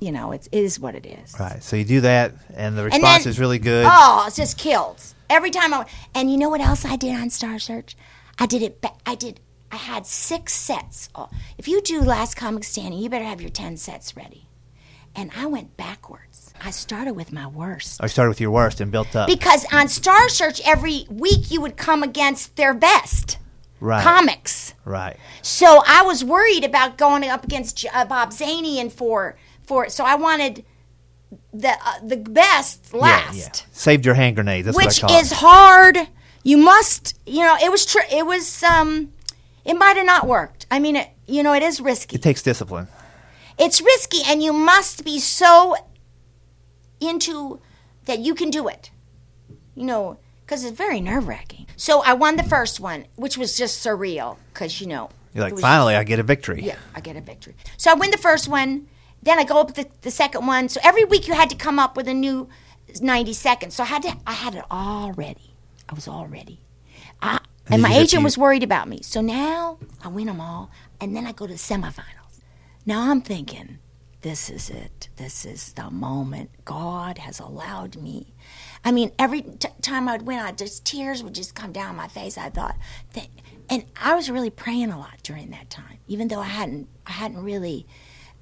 you 0.00 0.10
know, 0.10 0.32
it's, 0.32 0.48
it 0.48 0.58
is 0.58 0.80
what 0.80 0.94
it 0.96 1.06
is. 1.06 1.34
Right. 1.38 1.62
So 1.62 1.76
you 1.76 1.84
do 1.84 2.00
that, 2.00 2.34
and 2.54 2.76
the 2.76 2.82
And 2.82 2.94
response 2.94 3.22
then- 3.24 3.30
is 3.30 3.38
really 3.38 3.60
good. 3.60 3.86
Oh, 3.88 4.24
it's 4.26 4.36
just 4.36 4.58
kills 4.58 5.14
every 5.30 5.50
time 5.50 5.72
I. 5.72 5.86
And 6.16 6.30
you 6.32 6.36
know 6.36 6.48
what 6.50 6.60
else 6.60 6.84
I 6.84 6.96
did 6.96 7.14
on 7.14 7.30
Star 7.30 7.58
Search? 7.60 7.96
I 8.40 8.46
did 8.46 8.60
it. 8.62 8.80
ba- 8.80 8.98
I 9.06 9.14
did. 9.14 9.38
I 9.70 9.76
had 9.76 10.04
six 10.06 10.52
sets. 10.52 11.08
Oh, 11.14 11.28
if 11.58 11.68
you 11.68 11.80
do 11.80 12.00
Last 12.02 12.34
Comic 12.36 12.64
Standing, 12.64 12.98
you 13.00 13.08
better 13.08 13.24
have 13.24 13.40
your 13.40 13.50
ten 13.50 13.76
sets 13.76 14.16
ready. 14.16 14.46
And 15.14 15.30
I 15.36 15.46
went 15.46 15.76
backwards. 15.76 16.54
I 16.64 16.70
started 16.70 17.14
with 17.14 17.32
my 17.32 17.46
worst 17.46 18.00
I 18.02 18.06
started 18.06 18.30
with 18.30 18.40
your 18.40 18.50
worst 18.50 18.80
and 18.80 18.90
built 18.92 19.14
up. 19.16 19.26
because 19.26 19.66
on 19.72 19.88
Star 19.88 20.28
Search 20.28 20.60
every 20.64 21.06
week 21.10 21.50
you 21.50 21.60
would 21.60 21.76
come 21.76 22.02
against 22.02 22.56
their 22.56 22.72
best 22.72 23.38
right. 23.80 24.02
comics. 24.02 24.74
Right. 24.84 25.16
So 25.42 25.82
I 25.86 26.02
was 26.02 26.24
worried 26.24 26.64
about 26.64 26.96
going 26.96 27.24
up 27.24 27.44
against 27.44 27.84
uh, 27.92 28.04
Bob 28.04 28.32
Zany 28.32 28.78
and 28.80 28.92
for 28.92 29.36
for. 29.64 29.88
So 29.88 30.04
I 30.04 30.14
wanted 30.14 30.64
the 31.52 31.70
uh, 31.70 31.98
the 32.04 32.16
best 32.16 32.94
last 32.94 33.36
Yeah, 33.36 33.42
yeah. 33.44 33.52
Saved 33.72 34.06
your 34.06 34.14
hand 34.14 34.36
grenade. 34.36 34.64
That's 34.64 34.76
which 34.76 35.02
what 35.02 35.04
I 35.04 35.08
call 35.08 35.20
is 35.20 35.32
it. 35.32 35.38
hard. 35.38 35.98
You 36.44 36.56
must, 36.58 37.18
you 37.26 37.40
know, 37.40 37.56
it 37.62 37.70
was 37.70 37.86
true. 37.86 38.02
it 38.10 38.26
was 38.26 38.62
um 38.62 39.12
it 39.64 39.74
might 39.74 39.96
have 39.96 40.06
not 40.06 40.26
worked. 40.26 40.66
I 40.70 40.78
mean, 40.78 40.96
it, 40.96 41.08
you 41.26 41.42
know, 41.42 41.52
it 41.54 41.62
is 41.62 41.80
risky. 41.80 42.16
It 42.16 42.22
takes 42.22 42.42
discipline. 42.42 42.88
It's 43.64 43.80
risky 43.80 44.18
and 44.26 44.42
you 44.42 44.52
must 44.52 45.04
be 45.04 45.18
so 45.20 45.76
into 47.00 47.60
that 48.06 48.18
you 48.18 48.34
can 48.34 48.50
do 48.50 48.66
it. 48.68 48.90
You 49.74 49.84
know, 49.84 50.18
cuz 50.46 50.64
it's 50.64 50.76
very 50.76 51.00
nerve-wracking. 51.00 51.66
So 51.76 52.02
I 52.02 52.12
won 52.12 52.36
the 52.36 52.42
first 52.42 52.80
one, 52.80 53.06
which 53.16 53.36
was 53.38 53.56
just 53.56 53.84
surreal 53.84 54.36
cuz 54.54 54.80
you 54.80 54.86
know, 54.88 55.10
You're 55.34 55.44
like, 55.48 55.58
finally, 55.58 55.94
I 55.94 56.04
get 56.04 56.18
a 56.18 56.22
victory. 56.22 56.62
yeah, 56.62 56.76
I 56.94 57.00
get 57.00 57.16
a 57.16 57.20
victory. 57.20 57.54
So 57.76 57.90
I 57.90 57.94
win 57.94 58.10
the 58.10 58.18
first 58.28 58.48
one. 58.48 58.88
Then 59.22 59.38
I 59.38 59.44
go 59.44 59.60
up 59.60 59.74
the, 59.74 59.86
the 60.00 60.10
second 60.10 60.46
one. 60.46 60.68
So 60.68 60.80
every 60.82 61.04
week 61.04 61.28
you 61.28 61.34
had 61.34 61.48
to 61.50 61.56
come 61.56 61.78
up 61.78 61.96
with 61.96 62.08
a 62.08 62.14
new 62.14 62.48
90 63.00 63.32
seconds. 63.32 63.74
So 63.76 63.84
I 63.84 63.86
had 63.86 64.02
to, 64.02 64.16
I 64.26 64.32
had 64.32 64.54
it 64.56 64.64
all 64.70 65.12
ready. 65.12 65.54
I 65.88 65.94
was 65.94 66.08
all 66.08 66.26
ready. 66.26 66.58
I, 67.22 67.38
And 67.66 67.74
and 67.74 67.82
my 67.82 67.94
agent 67.94 68.24
was 68.24 68.36
worried 68.36 68.64
about 68.64 68.88
me. 68.88 68.98
So 69.02 69.20
now 69.20 69.78
I 70.04 70.08
win 70.08 70.26
them 70.26 70.40
all. 70.40 70.70
And 71.00 71.14
then 71.14 71.24
I 71.28 71.32
go 71.32 71.46
to 71.46 71.52
the 71.52 71.58
semifinals. 71.70 72.21
Now 72.84 73.10
I'm 73.10 73.20
thinking, 73.20 73.78
this 74.22 74.50
is 74.50 74.70
it. 74.70 75.08
This 75.16 75.44
is 75.44 75.72
the 75.72 75.90
moment. 75.90 76.50
God 76.64 77.18
has 77.18 77.38
allowed 77.38 77.96
me. 77.96 78.34
I 78.84 78.92
mean, 78.92 79.12
every 79.18 79.42
t- 79.42 79.68
time 79.80 80.08
I'd 80.08 80.22
win, 80.22 80.38
I 80.38 80.52
just 80.52 80.84
tears 80.84 81.22
would 81.22 81.34
just 81.34 81.54
come 81.54 81.72
down 81.72 81.96
my 81.96 82.08
face. 82.08 82.38
I 82.38 82.50
thought, 82.50 82.76
that, 83.14 83.28
and 83.68 83.84
I 84.00 84.14
was 84.14 84.30
really 84.30 84.50
praying 84.50 84.90
a 84.90 84.98
lot 84.98 85.22
during 85.22 85.50
that 85.50 85.70
time, 85.70 85.98
even 86.08 86.28
though 86.28 86.40
I 86.40 86.46
hadn't, 86.48 86.88
I 87.06 87.12
hadn't 87.12 87.42
really 87.42 87.86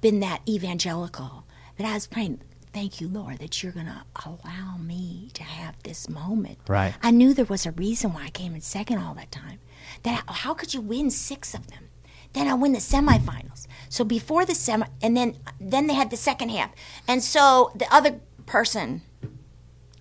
been 0.01 0.19
that 0.21 0.41
evangelical. 0.47 1.45
But 1.77 1.85
I 1.85 1.93
was 1.93 2.07
praying, 2.07 2.41
thank 2.73 3.01
you, 3.01 3.07
Lord, 3.07 3.39
that 3.39 3.61
you're 3.61 3.71
gonna 3.71 4.05
allow 4.25 4.77
me 4.77 5.29
to 5.33 5.43
have 5.43 5.75
this 5.83 6.09
moment. 6.09 6.57
Right. 6.67 6.93
I 7.01 7.11
knew 7.11 7.33
there 7.33 7.45
was 7.45 7.65
a 7.65 7.71
reason 7.71 8.13
why 8.13 8.25
I 8.25 8.29
came 8.29 8.55
in 8.55 8.61
second 8.61 8.99
all 8.99 9.13
that 9.15 9.31
time. 9.31 9.59
That 10.03 10.23
how 10.27 10.53
could 10.53 10.73
you 10.73 10.81
win 10.81 11.09
six 11.11 11.53
of 11.53 11.67
them? 11.67 11.89
Then 12.33 12.47
I 12.47 12.53
win 12.53 12.73
the 12.73 12.79
semifinals. 12.79 13.67
So 13.89 14.03
before 14.03 14.45
the 14.45 14.55
semi, 14.55 14.87
and 15.01 15.17
then 15.17 15.35
then 15.59 15.87
they 15.87 15.93
had 15.93 16.09
the 16.09 16.17
second 16.17 16.49
half, 16.49 16.71
and 17.07 17.21
so 17.21 17.71
the 17.75 17.93
other 17.93 18.21
person 18.45 19.01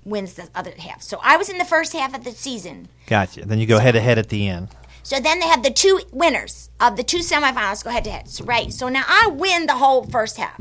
wins 0.05 0.35
the 0.35 0.49
other 0.55 0.73
half. 0.79 1.03
So 1.03 1.19
I 1.23 1.37
was 1.37 1.49
in 1.49 1.59
the 1.59 1.65
first 1.65 1.93
half 1.93 2.15
of 2.15 2.25
the 2.25 2.33
season. 2.33 2.89
Gotcha. 3.07 3.45
Then 3.45 3.59
you 3.59 3.67
go 3.67 3.79
head 3.79 3.93
to 3.93 4.01
head 4.01 4.19
at 4.19 4.29
the 4.29 4.49
end. 4.49 4.69
So 5.03 5.19
then 5.19 5.41
they 5.41 5.47
have 5.49 5.63
the 5.63 5.71
two 5.71 6.01
winners 6.13 6.71
of 6.79 6.97
the 6.97 7.03
two 7.03 7.19
semifinals 7.19 7.83
go 7.83 7.91
head 7.91 8.05
to 8.05 8.11
head. 8.11 8.29
So, 8.29 8.45
right. 8.45 8.73
So 8.73 8.89
now 8.89 9.05
I 9.09 9.29
win 9.29 9.67
the 9.67 9.75
whole 9.75 10.05
first 10.05 10.37
half. 10.37 10.61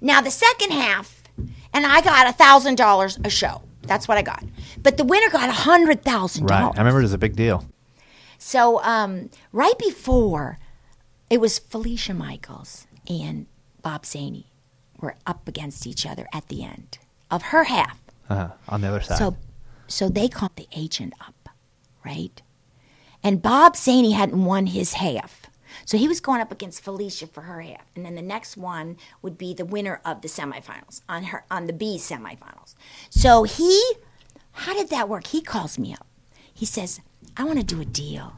Now 0.00 0.20
the 0.20 0.30
second 0.30 0.70
half, 0.72 1.22
and 1.72 1.84
I 1.84 2.00
got 2.00 2.28
a 2.28 2.32
thousand 2.32 2.76
dollars 2.76 3.18
a 3.24 3.30
show. 3.30 3.62
That's 3.82 4.08
what 4.08 4.18
I 4.18 4.22
got. 4.22 4.42
But 4.82 4.96
the 4.96 5.04
winner 5.04 5.30
got 5.30 5.48
a 5.48 5.52
hundred 5.52 6.02
thousand 6.02 6.46
Right. 6.46 6.62
I 6.62 6.78
remember 6.78 7.00
it 7.00 7.02
was 7.02 7.12
a 7.12 7.18
big 7.18 7.36
deal. 7.36 7.64
So 8.38 8.82
um, 8.82 9.30
right 9.52 9.78
before, 9.78 10.58
it 11.30 11.40
was 11.40 11.58
Felicia 11.58 12.14
Michaels 12.14 12.86
and 13.08 13.46
Bob 13.82 14.06
Zany 14.06 14.46
were 15.00 15.16
up 15.26 15.46
against 15.48 15.86
each 15.86 16.06
other 16.06 16.26
at 16.32 16.48
the 16.48 16.64
end 16.64 16.98
of 17.30 17.42
her 17.44 17.64
half. 17.64 17.98
Uh-huh. 18.28 18.48
On 18.68 18.80
the 18.80 18.88
other 18.88 19.00
side. 19.00 19.18
So, 19.18 19.36
so 19.86 20.08
they 20.08 20.28
called 20.28 20.56
the 20.56 20.68
agent 20.74 21.14
up, 21.20 21.48
right? 22.04 22.42
And 23.22 23.42
Bob 23.42 23.76
Zany 23.76 24.12
hadn't 24.12 24.44
won 24.44 24.66
his 24.66 24.94
half. 24.94 25.46
So 25.84 25.98
he 25.98 26.08
was 26.08 26.20
going 26.20 26.40
up 26.40 26.50
against 26.50 26.82
Felicia 26.82 27.26
for 27.26 27.42
her 27.42 27.60
half. 27.60 27.84
And 27.94 28.04
then 28.04 28.14
the 28.14 28.22
next 28.22 28.56
one 28.56 28.96
would 29.22 29.36
be 29.36 29.52
the 29.54 29.64
winner 29.64 30.00
of 30.04 30.22
the 30.22 30.28
semifinals 30.28 31.02
on 31.08 31.24
her 31.24 31.44
on 31.50 31.66
the 31.66 31.72
B 31.72 31.96
semifinals. 31.98 32.74
So 33.10 33.42
he 33.42 33.94
how 34.52 34.74
did 34.74 34.88
that 34.88 35.08
work? 35.08 35.26
He 35.26 35.42
calls 35.42 35.78
me 35.78 35.92
up. 35.92 36.06
He 36.52 36.64
says, 36.64 37.00
I 37.36 37.44
want 37.44 37.58
to 37.58 37.64
do 37.64 37.80
a 37.80 37.84
deal. 37.84 38.34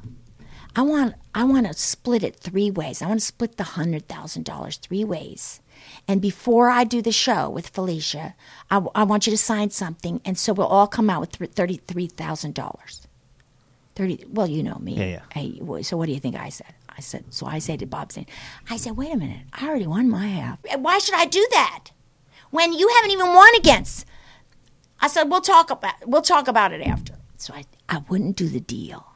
I 0.77 0.83
want 0.83 1.15
I 1.35 1.45
want 1.45 1.67
to 1.67 1.75
split 1.75 2.23
it 2.23 2.37
three 2.37 2.71
ways. 2.71 3.03
I 3.03 3.07
want 3.07 3.21
to 3.21 3.27
split 3.27 3.57
the 3.57 3.65
hundred 3.65 4.09
thousand 4.09 4.45
dollars 4.45 4.77
three 4.77 5.05
ways. 5.05 5.61
And 6.07 6.21
before 6.21 6.69
I 6.69 6.85
do 6.85 7.01
the 7.01 7.13
show 7.13 7.49
with 7.49 7.69
Felicia, 7.69 8.35
I, 8.71 8.85
I 8.95 9.05
want 9.05 9.27
you 9.27 9.31
to 9.31 9.39
sign 9.39 9.71
something, 9.71 10.21
and 10.25 10.37
so 10.39 10.53
we'll 10.53 10.67
all 10.67 10.87
come 10.87 11.09
out 11.09 11.39
with 11.39 11.53
thirty-three 11.53 12.09
thousand 12.09 12.55
dollars. 12.55 13.07
Thirty. 13.95 14.25
Well, 14.29 14.47
you 14.47 14.63
know 14.63 14.79
me. 14.81 14.95
Yeah, 14.95 15.07
yeah. 15.07 15.23
Hey, 15.33 15.61
so 15.83 15.97
what 15.97 16.07
do 16.07 16.13
you 16.13 16.21
think 16.21 16.37
I 16.37 16.49
said? 16.49 16.75
I 16.89 17.01
said. 17.01 17.25
So 17.31 17.47
I 17.47 17.59
said 17.59 17.79
to 17.81 17.87
Bob, 17.87 18.13
saying, 18.13 18.27
I 18.69 18.77
said, 18.77 18.97
wait 18.97 19.13
a 19.13 19.17
minute. 19.17 19.47
I 19.53 19.69
already 19.69 19.87
won 19.87 20.11
my 20.11 20.27
half. 20.27 20.61
Why 20.79 20.99
should 20.99 21.15
I 21.15 21.25
do 21.27 21.47
that 21.53 21.91
when 22.51 22.73
you 22.73 22.89
haven't 22.97 23.13
even 23.13 23.33
won 23.35 23.55
against? 23.57 24.05
I 25.01 25.09
said, 25.09 25.31
we'll 25.31 25.41
talk 25.41 25.71
about 25.71 25.95
we'll 26.07 26.23
talk 26.23 26.49
about 26.49 26.73
it 26.73 26.83
after. 26.87 27.15
So 27.37 27.55
I 27.55 27.65
I 27.89 27.99
wouldn't 28.09 28.37
do 28.37 28.49
the 28.49 28.61
deal 28.61 29.07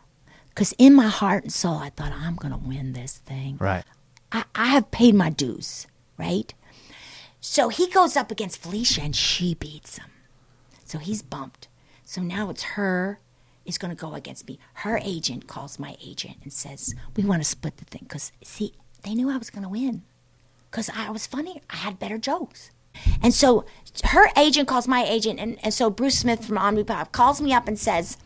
because 0.49 0.73
in 0.79 0.95
my 0.95 1.09
heart 1.09 1.45
and 1.45 1.53
soul 1.53 1.77
I 1.77 1.91
thought 1.91 2.13
I'm 2.13 2.37
going 2.37 2.53
to 2.53 2.59
win 2.59 2.93
this 2.93 3.19
thing. 3.19 3.57
right. 3.61 3.85
I, 4.31 4.45
I 4.55 4.67
have 4.67 4.91
paid 4.91 5.15
my 5.15 5.29
dues, 5.29 5.87
right? 6.17 6.53
So 7.41 7.69
he 7.69 7.89
goes 7.89 8.17
up 8.17 8.31
against 8.31 8.63
Felicia 8.63 9.03
and 9.03 9.15
she 9.15 9.55
beats 9.55 9.99
him. 9.99 10.11
So 10.85 10.99
he's 10.99 11.23
bumped. 11.23 11.69
So 12.05 12.23
now 12.23 12.51
it's 12.51 12.63
her 12.63 13.19
is 13.65 13.79
going 13.79 13.95
to 13.95 14.01
go 14.01 14.15
against 14.15 14.49
me. 14.49 14.59
Her 14.75 14.99
agent 15.03 15.47
calls 15.47 15.79
my 15.79 15.97
agent 16.05 16.37
and 16.43 16.53
says, 16.53 16.95
We 17.17 17.25
want 17.25 17.43
to 17.43 17.49
split 17.49 17.77
the 17.77 17.85
thing. 17.85 18.03
Because, 18.05 18.33
see, 18.43 18.75
they 19.03 19.15
knew 19.15 19.31
I 19.31 19.37
was 19.37 19.51
going 19.51 19.63
to 19.63 19.69
win. 19.69 20.03
Because 20.71 20.91
I 20.95 21.11
was 21.11 21.27
funny. 21.27 21.61
I 21.71 21.77
had 21.77 21.99
better 21.99 22.19
jokes. 22.19 22.71
And 23.23 23.33
so 23.33 23.65
her 24.05 24.29
agent 24.37 24.69
calls 24.69 24.89
my 24.89 25.05
agent. 25.05 25.39
And, 25.41 25.59
and 25.63 25.73
so 25.73 25.91
Bruce 25.91 26.19
Smith 26.19 26.45
from 26.45 26.59
Omnipop 26.59 27.13
calls 27.13 27.41
me 27.41 27.53
up 27.53 27.69
and 27.69 27.79
says, 27.79 28.17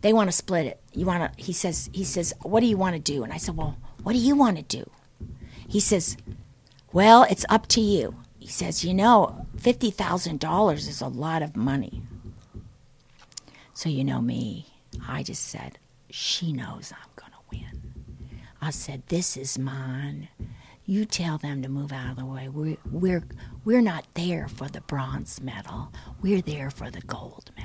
they 0.00 0.12
want 0.12 0.28
to 0.30 0.36
split 0.36 0.66
it. 0.66 0.80
You 0.92 1.06
want 1.06 1.32
to? 1.36 1.42
He 1.42 1.52
says. 1.52 1.90
He 1.92 2.04
says, 2.04 2.34
"What 2.42 2.60
do 2.60 2.66
you 2.66 2.76
want 2.76 2.94
to 2.94 3.00
do?" 3.00 3.22
And 3.22 3.32
I 3.32 3.36
said, 3.38 3.56
"Well, 3.56 3.76
what 4.02 4.12
do 4.12 4.18
you 4.18 4.36
want 4.36 4.56
to 4.56 4.62
do?" 4.62 4.90
He 5.68 5.80
says, 5.80 6.16
"Well, 6.92 7.24
it's 7.24 7.46
up 7.48 7.66
to 7.68 7.80
you." 7.80 8.16
He 8.38 8.48
says, 8.48 8.84
"You 8.84 8.94
know, 8.94 9.46
fifty 9.56 9.90
thousand 9.90 10.40
dollars 10.40 10.88
is 10.88 11.00
a 11.00 11.08
lot 11.08 11.42
of 11.42 11.56
money." 11.56 12.02
So 13.74 13.88
you 13.88 14.04
know 14.04 14.20
me. 14.20 14.66
I 15.06 15.22
just 15.22 15.44
said, 15.44 15.78
"She 16.10 16.52
knows 16.52 16.92
I'm 16.92 17.10
gonna 17.16 17.42
win." 17.50 17.94
I 18.60 18.70
said, 18.70 19.04
"This 19.06 19.36
is 19.36 19.58
mine." 19.58 20.28
You 20.84 21.04
tell 21.04 21.38
them 21.38 21.62
to 21.62 21.68
move 21.68 21.92
out 21.92 22.10
of 22.10 22.16
the 22.16 22.24
way. 22.24 22.48
We're 22.48 22.76
we're 22.90 23.24
we're 23.64 23.80
not 23.80 24.06
there 24.14 24.48
for 24.48 24.68
the 24.68 24.80
bronze 24.80 25.40
medal. 25.40 25.92
We're 26.20 26.42
there 26.42 26.70
for 26.70 26.90
the 26.90 27.00
gold 27.02 27.52
medal. 27.56 27.59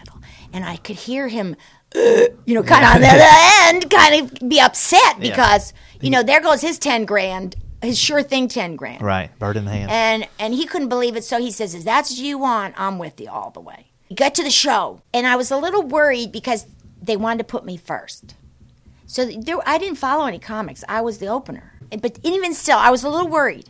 And 0.56 0.64
I 0.64 0.78
could 0.78 0.96
hear 0.96 1.28
him, 1.28 1.56
uh, 1.96 2.00
you 2.46 2.56
know, 2.56 2.64
kind 2.64 2.86
of 2.86 2.96
on 2.96 3.02
the 3.02 3.10
end, 3.64 3.90
kind 3.92 4.14
of 4.42 4.50
be 4.50 4.60
upset 4.62 5.20
because 5.20 5.74
you 6.02 6.10
know 6.10 6.24
there 6.24 6.40
goes 6.42 6.62
his 6.62 6.80
ten 6.80 7.04
grand, 7.06 7.56
his 7.82 8.00
sure 8.00 8.24
thing 8.24 8.48
ten 8.48 8.76
grand, 8.78 9.02
Right. 9.02 9.38
Bird 9.38 9.58
in 9.58 9.66
the 9.66 9.72
hand. 9.72 9.92
and 9.92 10.28
and 10.40 10.54
he 10.54 10.66
couldn't 10.66 10.88
believe 10.90 11.16
it. 11.18 11.26
So 11.26 11.40
he 11.40 11.52
says, 11.52 11.76
"If 11.76 11.84
that's 11.84 12.10
what 12.12 12.20
you 12.20 12.38
want, 12.38 12.74
I'm 12.78 12.98
with 13.00 13.20
you 13.20 13.30
all 13.30 13.50
the 13.52 13.60
way." 13.60 13.88
Got 14.16 14.34
to 14.36 14.44
the 14.44 14.50
show, 14.50 15.02
and 15.14 15.28
I 15.28 15.36
was 15.36 15.52
a 15.52 15.58
little 15.58 15.82
worried 15.84 16.32
because 16.32 16.68
they 17.02 17.18
wanted 17.18 17.40
to 17.40 17.44
put 17.44 17.66
me 17.66 17.76
first. 17.76 18.36
So 19.08 19.26
there, 19.26 19.58
I 19.68 19.78
didn't 19.78 19.98
follow 19.98 20.26
any 20.26 20.40
comics. 20.40 20.84
I 20.88 21.02
was 21.02 21.18
the 21.18 21.28
opener. 21.28 21.74
But 22.02 22.18
even 22.24 22.54
still, 22.54 22.78
I 22.78 22.90
was 22.92 23.04
a 23.04 23.10
little 23.10 23.28
worried 23.28 23.68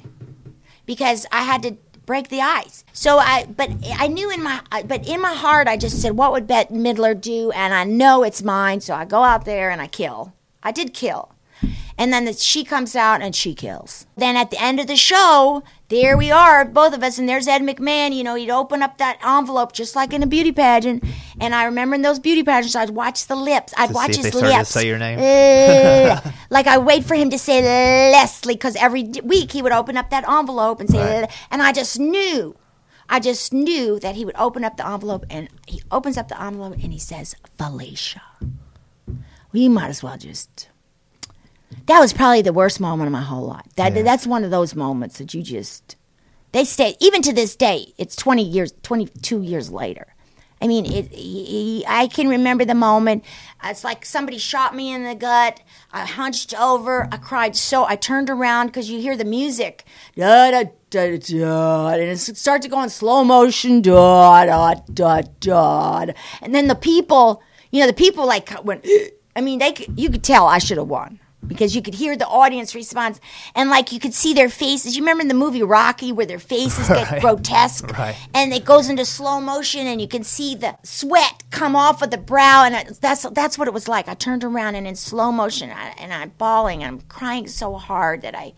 because 0.86 1.26
I 1.32 1.42
had 1.44 1.64
to 1.64 1.78
break 2.06 2.30
the 2.30 2.42
ice. 2.42 2.84
So 2.94 3.18
I, 3.18 3.46
but 3.46 3.70
I 3.98 4.08
knew 4.08 4.30
in 4.32 4.44
my, 4.44 4.62
but 4.86 5.08
in 5.08 5.22
my 5.22 5.34
heart, 5.34 5.68
I 5.68 5.78
just 5.78 6.02
said, 6.02 6.18
what 6.18 6.32
would 6.32 6.48
Bette 6.48 6.74
Midler 6.74 7.20
do? 7.20 7.52
And 7.52 7.74
I 7.74 7.84
know 7.84 8.24
it's 8.24 8.44
mine. 8.44 8.82
So 8.82 8.94
I 8.94 9.06
go 9.06 9.24
out 9.24 9.46
there 9.46 9.70
and 9.70 9.82
I 9.82 9.88
kill. 9.88 10.34
I 10.64 10.72
did 10.72 10.94
kill. 10.94 11.32
And 11.98 12.12
then 12.12 12.26
the, 12.26 12.34
she 12.34 12.64
comes 12.64 12.96
out 12.96 13.22
and 13.22 13.36
she 13.36 13.56
kills. 13.56 14.06
Then 14.18 14.36
at 14.36 14.52
the 14.52 14.62
end 14.62 14.80
of 14.80 14.88
the 14.88 14.98
show, 14.98 15.64
there 15.90 16.18
we 16.18 16.32
are, 16.32 16.66
both 16.66 16.94
of 16.96 17.04
us, 17.04 17.18
and 17.20 17.30
there's 17.30 17.48
Ed 17.48 17.62
McMahon. 17.62 18.14
You 18.16 18.24
know, 18.24 18.36
he'd 18.36 18.50
open 18.50 18.82
up 18.82 18.98
that 18.98 19.20
envelope 19.24 19.72
just 19.72 19.96
like 19.96 20.14
in 20.14 20.24
a 20.24 20.28
beauty 20.28 20.52
pageant. 20.52 21.04
And 21.40 21.54
I 21.54 21.66
remember 21.66 21.96
in 21.96 22.02
those 22.02 22.18
beauty 22.20 22.42
pageants, 22.44 22.76
I'd 22.76 22.90
watch 22.92 23.28
the 23.28 23.36
lips. 23.36 23.74
I'd 23.78 23.88
To 23.90 23.94
watch 23.94 24.16
his 24.16 24.24
they 24.24 24.30
started 24.32 24.52
to 24.52 24.58
lips. 24.58 24.70
say 24.70 24.88
your 24.88 24.98
name? 24.98 25.20
Uh, 25.20 26.32
like 26.50 26.66
I 26.68 26.78
wait 26.80 27.04
for 27.06 27.14
him 27.16 27.30
to 27.30 27.38
say 27.38 27.62
Leslie 28.12 28.56
because 28.56 28.76
every 28.78 29.04
week 29.24 29.52
he 29.52 29.62
would 29.62 29.72
open 29.72 29.96
up 29.98 30.10
that 30.10 30.28
envelope 30.28 30.80
and 30.80 30.90
say, 30.90 31.22
Right. 31.22 31.32
And 31.52 31.62
I 31.62 31.72
just 31.72 32.00
knew, 32.00 32.56
I 33.08 33.20
just 33.20 33.54
knew 33.54 34.00
that 34.00 34.16
he 34.16 34.26
would 34.26 34.36
open 34.38 34.64
up 34.64 34.78
the 34.78 34.88
envelope 34.88 35.26
and 35.30 35.50
he 35.68 35.82
opens 35.92 36.18
up 36.18 36.30
the 36.30 36.42
envelope 36.42 36.74
and 36.82 36.92
he 36.94 37.00
says 37.00 37.36
Felicia. 37.58 38.22
We 39.52 39.70
might 39.70 39.90
as 39.90 40.02
well 40.02 40.18
just. 40.18 40.70
That 41.88 42.00
was 42.00 42.14
probably 42.14 42.42
the 42.42 42.54
worst 42.54 42.80
moment 42.80 43.08
of 43.08 43.12
my 43.12 43.22
whole 43.22 43.46
life. 43.46 43.66
That 43.76 43.96
Yeah. 43.96 44.02
that's 44.02 44.26
one 44.26 44.44
of 44.44 44.52
those 44.52 44.76
moments 44.76 45.18
that 45.20 45.34
you 45.34 45.42
just 45.44 45.96
they 46.52 46.64
stay 46.64 46.96
even 47.00 47.22
to 47.24 47.34
this 47.34 47.56
day. 47.56 47.94
It's 47.98 48.16
twenty 48.16 48.44
years, 48.44 48.74
twenty 48.82 49.08
two 49.22 49.42
years 49.42 49.72
later. 49.72 50.08
I 50.62 50.68
mean, 50.68 50.86
it, 50.86 51.14
he, 51.14 51.84
I 51.86 52.08
can 52.08 52.30
remember 52.30 52.64
the 52.64 52.74
moment. 52.74 53.26
Uh, 53.62 53.68
it's 53.72 53.84
like 53.84 54.06
somebody 54.06 54.38
shot 54.38 54.74
me 54.74 54.92
in 54.94 55.04
the 55.04 55.14
gut. 55.14 55.60
I 55.92 56.06
hunched 56.06 56.58
over. 56.60 57.10
I 57.12 57.18
cried 57.18 57.58
so. 57.58 57.84
I 57.86 57.98
turned 57.98 58.30
around 58.30 58.68
because 58.68 58.90
you 58.90 59.00
hear 59.02 59.18
the 59.18 59.26
music, 59.26 59.84
da 60.16 60.52
da 60.52 60.64
da 60.90 61.18
da, 61.18 61.18
da 61.18 61.88
and 61.90 62.02
it 62.04 62.18
starts 62.18 62.66
to 62.66 62.70
go 62.72 62.82
in 62.82 62.90
slow 62.90 63.24
motion, 63.26 63.82
da 63.82 64.46
da 64.46 64.76
da 64.94 65.22
da, 65.42 66.06
and 66.42 66.56
then 66.56 66.68
the 66.68 66.76
people, 66.76 67.44
you 67.72 67.82
know, 67.82 67.88
the 67.88 67.94
people 67.94 68.26
like 68.26 68.50
went. 68.64 68.88
I 69.36 69.42
mean, 69.42 69.60
they 69.60 69.74
you 69.96 70.10
could 70.10 70.24
tell 70.24 70.48
I 70.48 70.60
should 70.60 70.78
have 70.78 70.88
won 70.88 71.20
because 71.48 71.76
you 71.76 71.82
could 71.82 71.94
hear 71.96 72.16
the 72.18 72.28
audience 72.28 72.74
response 72.76 73.20
and 73.56 73.70
like 73.70 73.92
you 73.92 74.00
could 74.00 74.14
see 74.14 74.34
their 74.34 74.50
faces. 74.50 74.96
You 74.96 75.02
remember 75.04 75.22
in 75.22 75.28
the 75.28 75.34
movie 75.34 75.64
Rocky 75.64 76.12
where 76.12 76.26
their 76.26 76.40
faces 76.40 76.88
get 76.88 77.10
Right. 77.12 77.22
grotesque 77.22 77.92
Right. 77.98 78.16
and 78.34 78.54
it 78.54 78.66
goes 78.66 78.90
into 78.90 79.06
slow 79.06 79.40
motion 79.40 79.88
and 79.88 80.02
you 80.02 80.08
can 80.08 80.24
see 80.24 80.56
the 80.56 80.78
sweat 80.84 81.44
come 81.52 81.76
off 81.76 82.02
of 82.02 82.12
the 82.12 82.18
brow 82.18 82.64
and 82.66 82.76
I, 82.76 82.86
that's 83.00 83.24
that's 83.32 83.58
what 83.58 83.68
it 83.68 83.74
was 83.74 83.88
like. 83.88 84.08
I 84.08 84.14
turned 84.14 84.44
around 84.44 84.76
and 84.76 84.88
in 84.88 84.96
slow 84.96 85.32
motion 85.32 85.70
I, 85.72 85.94
and 86.00 86.14
I'm 86.14 86.30
bawling 86.38 86.84
and 86.84 86.96
I'm 87.00 87.08
crying 87.08 87.48
so 87.48 87.76
hard 87.76 88.22
that 88.24 88.36
I 88.36 88.54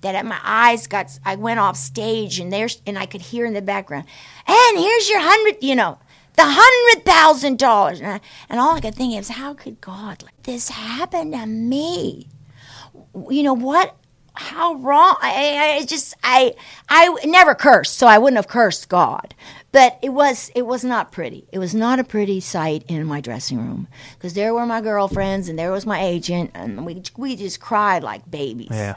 that 0.00 0.26
my 0.26 0.38
eyes 0.42 0.86
got 0.88 1.16
I 1.24 1.36
went 1.36 1.60
off 1.60 1.76
stage 1.76 2.40
and 2.40 2.52
there's 2.52 2.82
and 2.86 2.98
I 2.98 3.06
could 3.06 3.20
hear 3.22 3.46
in 3.46 3.54
the 3.54 3.62
background 3.62 4.06
and 4.46 4.78
here's 4.78 5.08
your 5.08 5.20
hundred 5.20 5.62
you 5.62 5.76
know 5.76 5.98
the 6.34 6.44
hundred 6.44 7.04
thousand 7.04 7.58
dollars. 7.58 8.00
And, 8.00 8.20
and 8.48 8.60
all 8.60 8.74
I 8.74 8.80
could 8.80 8.94
think 8.94 9.18
is 9.18 9.28
how 9.28 9.54
could 9.54 9.80
God 9.80 10.22
let 10.22 10.42
this 10.44 10.68
happen 10.70 11.32
to 11.32 11.46
me? 11.46 12.28
You 13.30 13.42
know 13.42 13.54
what 13.54 13.96
how 14.34 14.74
wrong 14.76 15.14
I, 15.20 15.30
I 15.30 15.76
I 15.76 15.84
just 15.84 16.14
I 16.24 16.54
I 16.88 17.14
never 17.26 17.54
cursed 17.54 17.98
so 17.98 18.06
I 18.06 18.18
wouldn't 18.18 18.36
have 18.36 18.48
cursed 18.48 18.88
God. 18.88 19.34
But 19.72 19.98
it 20.02 20.10
was 20.10 20.50
it 20.54 20.66
was 20.66 20.84
not 20.84 21.12
pretty. 21.12 21.46
It 21.52 21.58
was 21.58 21.74
not 21.74 21.98
a 21.98 22.04
pretty 22.04 22.40
sight 22.40 22.84
in 22.88 23.04
my 23.06 23.20
dressing 23.20 23.58
room 23.58 23.88
because 24.14 24.34
there 24.34 24.54
were 24.54 24.66
my 24.66 24.80
girlfriends 24.80 25.48
and 25.48 25.58
there 25.58 25.72
was 25.72 25.86
my 25.86 26.02
agent 26.02 26.50
and 26.54 26.84
we 26.86 27.02
we 27.16 27.36
just 27.36 27.60
cried 27.60 28.02
like 28.02 28.30
babies. 28.30 28.68
Yeah. 28.70 28.94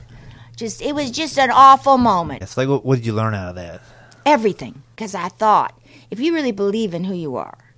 just 0.55 0.81
it 0.81 0.95
was 0.95 1.11
just 1.11 1.37
an 1.37 1.51
awful 1.51 1.97
moment. 1.97 2.41
It's 2.43 2.55
like, 2.57 2.67
what, 2.69 2.85
what 2.85 2.95
did 2.95 3.05
you 3.05 3.13
learn 3.13 3.33
out 3.33 3.49
of 3.49 3.55
that? 3.55 3.81
everything 4.25 4.81
because 4.95 5.13
I 5.13 5.29
thought 5.29 5.79
if 6.11 6.19
you 6.19 6.33
really 6.33 6.51
believe 6.51 6.93
in 6.93 7.05
who 7.05 7.13
you 7.13 7.35
are, 7.35 7.75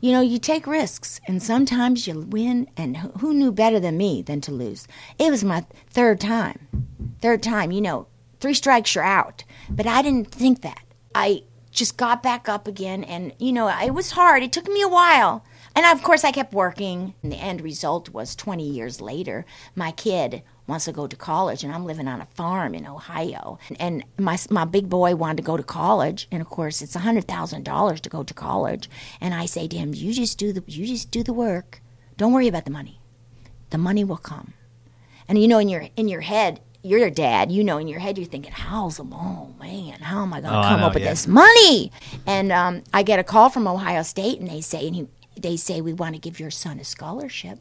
you 0.00 0.12
know, 0.12 0.20
you 0.20 0.38
take 0.38 0.66
risks 0.66 1.20
and 1.26 1.42
sometimes 1.42 2.06
you 2.06 2.20
win. 2.20 2.68
And 2.76 2.96
who 2.96 3.34
knew 3.34 3.50
better 3.50 3.80
than 3.80 3.96
me 3.96 4.22
than 4.22 4.40
to 4.42 4.52
lose? 4.52 4.86
It 5.18 5.30
was 5.30 5.42
my 5.42 5.64
third 5.90 6.20
time. 6.20 6.68
Third 7.20 7.42
time, 7.42 7.72
you 7.72 7.80
know, 7.80 8.06
three 8.40 8.54
strikes, 8.54 8.94
you're 8.94 9.04
out. 9.04 9.44
But 9.68 9.86
I 9.86 10.02
didn't 10.02 10.30
think 10.30 10.62
that. 10.62 10.82
I 11.14 11.42
just 11.70 11.96
got 11.96 12.22
back 12.22 12.48
up 12.48 12.68
again 12.68 13.02
and, 13.04 13.32
you 13.38 13.52
know, 13.52 13.68
it 13.68 13.92
was 13.92 14.12
hard. 14.12 14.42
It 14.42 14.52
took 14.52 14.68
me 14.68 14.82
a 14.82 14.88
while. 14.88 15.44
And 15.74 15.84
of 15.86 16.02
course, 16.02 16.24
I 16.24 16.32
kept 16.32 16.52
working. 16.52 17.14
And 17.22 17.32
the 17.32 17.36
end 17.36 17.60
result 17.60 18.10
was 18.10 18.36
20 18.36 18.62
years 18.64 19.00
later, 19.00 19.44
my 19.74 19.90
kid 19.90 20.42
wants 20.68 20.84
to 20.84 20.92
go 20.92 21.06
to 21.08 21.16
college, 21.16 21.64
and 21.64 21.72
I'm 21.72 21.84
living 21.86 22.06
on 22.06 22.20
a 22.20 22.26
farm 22.26 22.74
in 22.74 22.86
Ohio. 22.86 23.58
And 23.80 24.04
my 24.18 24.38
my 24.50 24.64
big 24.64 24.88
boy 24.88 25.16
wanted 25.16 25.38
to 25.38 25.42
go 25.42 25.56
to 25.56 25.62
college, 25.62 26.28
and 26.30 26.40
of 26.40 26.48
course, 26.48 26.82
it's 26.82 26.94
hundred 26.94 27.26
thousand 27.26 27.64
dollars 27.64 28.00
to 28.02 28.08
go 28.08 28.22
to 28.22 28.34
college. 28.34 28.88
And 29.20 29.34
I 29.34 29.46
say 29.46 29.66
to 29.68 29.76
him, 29.76 29.94
"You 29.94 30.12
just 30.12 30.38
do 30.38 30.52
the 30.52 30.62
you 30.66 30.86
just 30.86 31.10
do 31.10 31.22
the 31.24 31.32
work. 31.32 31.80
Don't 32.16 32.32
worry 32.32 32.48
about 32.48 32.64
the 32.66 32.70
money. 32.70 33.00
The 33.70 33.78
money 33.78 34.04
will 34.04 34.18
come." 34.18 34.52
And 35.26 35.40
you 35.40 35.48
know, 35.48 35.58
in 35.58 35.68
your 35.68 35.88
in 35.96 36.08
your 36.08 36.20
head, 36.20 36.60
you're 36.82 37.06
a 37.06 37.10
dad. 37.10 37.50
You 37.50 37.64
know, 37.64 37.78
in 37.78 37.88
your 37.88 38.00
head, 38.00 38.18
you're 38.18 38.26
thinking, 38.26 38.52
"How's 38.52 38.98
the 38.98 39.04
oh 39.04 39.54
man? 39.58 40.00
How 40.00 40.22
am 40.22 40.32
I 40.34 40.40
going 40.40 40.52
to 40.52 40.58
Oh, 40.60 40.62
come 40.62 40.80
know, 40.80 40.86
up 40.86 40.94
with 40.94 41.02
yeah. 41.02 41.10
this 41.10 41.26
money?" 41.26 41.90
And 42.26 42.52
um, 42.52 42.82
I 42.92 43.02
get 43.02 43.18
a 43.18 43.24
call 43.24 43.48
from 43.48 43.66
Ohio 43.66 44.02
State, 44.02 44.38
and 44.38 44.48
they 44.48 44.60
say, 44.60 44.86
and 44.86 44.94
he, 44.96 45.06
they 45.40 45.56
say, 45.56 45.80
"We 45.80 45.92
want 45.94 46.14
to 46.14 46.20
give 46.20 46.38
your 46.38 46.50
son 46.50 46.78
a 46.78 46.84
scholarship." 46.84 47.58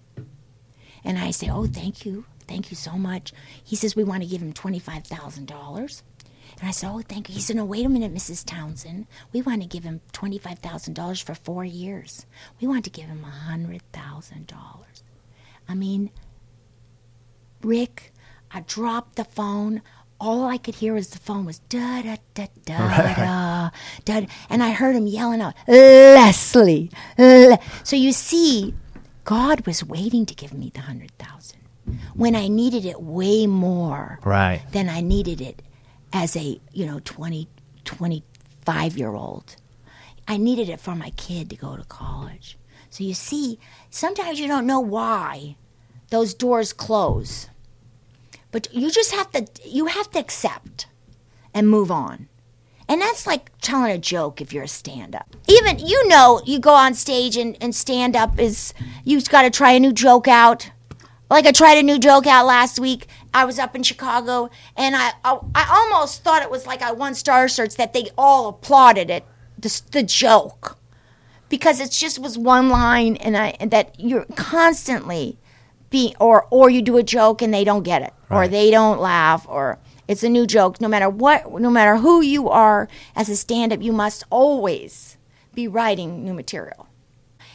And 1.04 1.17
I 1.17 1.32
say, 1.32 1.50
"Oh, 1.50 1.65
thank 1.67 2.06
you, 2.06 2.26
thank 2.47 2.71
you 2.71 2.75
so 2.77 2.93
much." 2.97 3.33
He 3.63 3.75
says, 3.75 3.95
"We 3.95 4.03
want 4.03 4.23
to 4.23 4.29
give 4.29 4.41
him 4.41 4.53
twenty-five 4.53 5.05
thousand 5.05 5.47
dollars." 5.47 6.03
And 6.60 6.67
I 6.67 6.71
said, 6.71 6.89
"Oh, 6.91 7.01
thank 7.01 7.29
you." 7.29 7.36
He 7.36 7.41
said, 7.41 7.55
"No, 7.55 7.65
wait 7.65 7.86
a 7.86 7.89
minute, 7.89 8.13
Mrs. 8.13 8.45
Townsend. 8.45 9.05
We 9.33 9.41
want 9.41 9.62
to 9.62 9.67
give 9.67 9.83
him 9.83 10.01
twenty-five 10.12 10.60
thousand 10.60 10.93
dollars 10.95 11.21
for 11.21 11.36
four 11.36 11.65
years. 11.65 12.25
We 12.62 12.67
want 12.67 12.83
to 12.86 12.89
give 12.89 13.05
him 13.05 13.23
a 13.23 13.29
hundred 13.29 13.81
thousand 13.91 14.47
dollars." 14.47 15.03
I 15.69 15.75
mean, 15.75 16.12
Rick, 17.62 18.13
I 18.51 18.62
dropped 18.62 19.15
the 19.17 19.25
phone. 19.25 19.81
All 20.19 20.45
I 20.47 20.57
could 20.57 20.75
hear 20.75 20.95
was 20.95 21.10
the 21.10 21.19
phone 21.19 21.45
was 21.45 21.60
da 21.69 22.01
da 22.01 22.15
da 22.33 22.47
da 22.65 23.13
da 23.13 23.69
da, 24.03 24.25
and 24.49 24.63
I 24.63 24.71
heard 24.71 24.95
him 24.95 25.05
yelling 25.05 25.41
out, 25.41 25.53
"Leslie!" 25.67 26.89
Le-" 27.19 27.60
So 27.83 27.95
you 27.95 28.12
see, 28.12 28.73
God 29.25 29.67
was 29.67 29.83
waiting 29.83 30.25
to 30.25 30.33
give 30.33 30.53
me 30.53 30.71
the 30.73 30.81
hundred 30.81 31.12
thousand 31.19 31.60
when 32.13 32.36
I 32.36 32.47
needed 32.47 32.86
it 32.86 33.02
way 33.02 33.47
more 33.47 34.19
Right. 34.23 34.62
than 34.71 34.89
I 34.89 35.02
needed 35.02 35.41
it 35.41 35.62
as 36.13 36.36
a, 36.36 36.60
you 36.73 36.86
know, 36.86 37.00
20, 37.04 37.47
25 37.86 38.97
year 38.97 39.13
old. 39.13 39.56
I 40.28 40.38
needed 40.38 40.69
it 40.69 40.80
for 40.80 40.95
my 40.95 41.12
kid 41.12 41.50
to 41.52 41.56
go 41.56 41.78
to 41.78 41.84
college. 41.84 42.58
So 42.89 43.04
you 43.04 43.13
see, 43.13 43.60
sometimes 43.89 44.39
you 44.39 44.47
don't 44.47 44.65
know 44.67 44.80
why 44.80 45.56
those 46.10 46.34
doors 46.34 46.73
close. 46.73 47.50
But 48.52 48.73
you 48.73 48.89
just 48.91 49.13
have 49.13 49.32
to 49.32 49.45
you 49.65 49.88
have 49.88 50.10
to 50.12 50.19
accept 50.19 50.88
and 51.54 51.69
move 51.69 51.91
on. 51.91 52.28
And 52.89 53.02
that's 53.02 53.28
like 53.28 53.52
telling 53.62 53.91
a 53.91 53.97
joke 53.97 54.39
if 54.39 54.54
you're 54.54 54.63
a 54.63 54.67
stand 54.69 55.13
up. 55.15 55.36
Even 55.47 55.80
you 55.80 56.08
know 56.08 56.41
you 56.45 56.58
go 56.60 56.73
on 56.73 56.93
stage 56.93 57.36
and, 57.36 57.58
and 57.62 57.76
stand 57.76 58.15
up 58.15 58.39
is 58.39 58.73
you've 59.04 59.28
got 59.30 59.41
to 59.41 59.50
try 59.50 59.71
a 59.73 59.80
new 59.80 59.91
joke 59.91 60.28
out. 60.28 60.71
Like 61.29 61.45
I 61.45 61.51
tried 61.51 61.77
a 61.77 61.83
new 61.83 61.99
joke 61.99 62.25
out 62.25 62.45
last 62.45 62.79
week. 62.79 63.07
I 63.33 63.43
was 63.45 63.59
up 63.59 63.75
in 63.75 63.83
Chicago 63.83 64.49
and 64.75 64.95
I 64.95 65.11
I, 65.23 65.39
I 65.53 65.67
almost 65.69 66.23
thought 66.23 66.41
it 66.41 66.51
was 66.51 66.65
like 66.65 66.81
I 66.81 66.91
won 66.91 67.15
Star 67.15 67.47
Search 67.47 67.75
that 67.75 67.93
they 67.93 68.09
all 68.17 68.47
applauded 68.47 69.09
it 69.09 69.25
the, 69.57 69.81
the 69.91 70.03
joke. 70.03 70.77
Because 71.49 71.79
it 71.79 71.91
just 71.91 72.19
was 72.19 72.37
one 72.37 72.69
line 72.69 73.15
and 73.17 73.37
I 73.37 73.55
and 73.59 73.71
that 73.71 73.99
you're 73.99 74.25
constantly 74.35 75.37
be 75.89 76.15
or 76.19 76.47
or 76.49 76.69
you 76.69 76.81
do 76.81 76.97
a 76.97 77.03
joke 77.03 77.41
and 77.41 77.53
they 77.53 77.63
don't 77.63 77.83
get 77.83 78.01
it 78.01 78.13
or 78.29 78.47
they 78.47 78.71
don't 78.71 78.99
laugh 78.99 79.45
or 79.49 79.79
it's 80.07 80.23
a 80.23 80.29
new 80.29 80.47
joke. 80.47 80.79
No 80.79 80.87
matter 80.87 81.09
what 81.09 81.51
no 81.51 81.69
matter 81.69 81.97
who 81.97 82.21
you 82.21 82.49
are 82.49 82.87
as 83.15 83.27
a 83.29 83.35
stand 83.35 83.73
up 83.73 83.81
you 83.81 83.91
must 83.91 84.23
always 84.29 85.17
be 85.53 85.67
writing 85.67 86.23
new 86.23 86.33
material 86.33 86.87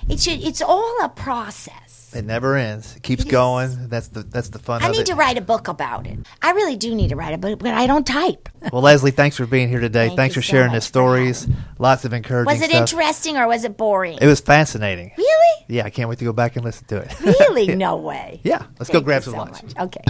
it 0.08 0.20
should 0.20 0.42
it's 0.42 0.60
all 0.62 0.96
a 1.04 1.08
process 1.08 2.12
It 2.14 2.24
never 2.26 2.56
ends. 2.56 2.96
It 2.96 3.02
keeps 3.02 3.22
It 3.22 3.28
is. 3.28 3.32
going. 3.32 3.88
That's 3.88 4.08
the 4.08 4.22
that's 4.22 4.50
the 4.50 4.58
fun 4.58 4.82
I 4.82 4.86
of 4.88 4.92
need 4.92 5.00
it. 5.00 5.06
to 5.06 5.14
write 5.14 5.38
a 5.38 5.40
book 5.40 5.68
about 5.68 6.06
it. 6.06 6.18
I 6.42 6.50
really 6.52 6.76
do 6.76 6.94
need 6.94 7.08
to 7.08 7.16
write 7.16 7.32
a 7.34 7.38
book, 7.38 7.58
but 7.60 7.72
I 7.72 7.86
don't 7.86 8.06
type. 8.06 8.48
well, 8.72 8.82
Leslie, 8.82 9.12
thanks 9.12 9.36
for 9.36 9.46
being 9.46 9.68
here 9.70 9.80
today. 9.80 10.08
Thank 10.08 10.16
thanks 10.18 10.34
for 10.34 10.42
so 10.42 10.50
sharing 10.52 10.72
the 10.72 10.80
stories. 10.82 11.48
Lots 11.78 12.04
of 12.04 12.12
encouraging 12.12 12.52
Was 12.52 12.60
it 12.62 12.70
stuff. 12.70 12.80
interesting 12.80 13.36
or 13.38 13.46
was 13.48 13.64
it 13.64 13.76
boring? 13.78 14.18
It 14.20 14.26
was 14.26 14.40
fascinating. 14.40 15.12
really? 15.16 15.64
Yeah, 15.68 15.84
I 15.84 15.90
can't 15.90 16.08
wait 16.10 16.18
to 16.18 16.24
go 16.26 16.32
back 16.34 16.56
and 16.56 16.64
listen 16.64 16.86
to 16.88 16.96
it. 16.98 17.20
Really? 17.20 17.74
No 17.76 17.96
way. 17.96 18.40
yeah, 18.44 18.66
let's 18.78 18.90
go 18.90 19.00
grab 19.00 19.22
some 19.22 19.32
so 19.32 19.38
lunch. 19.38 19.62
much. 19.62 19.76
Okay. 19.78 20.02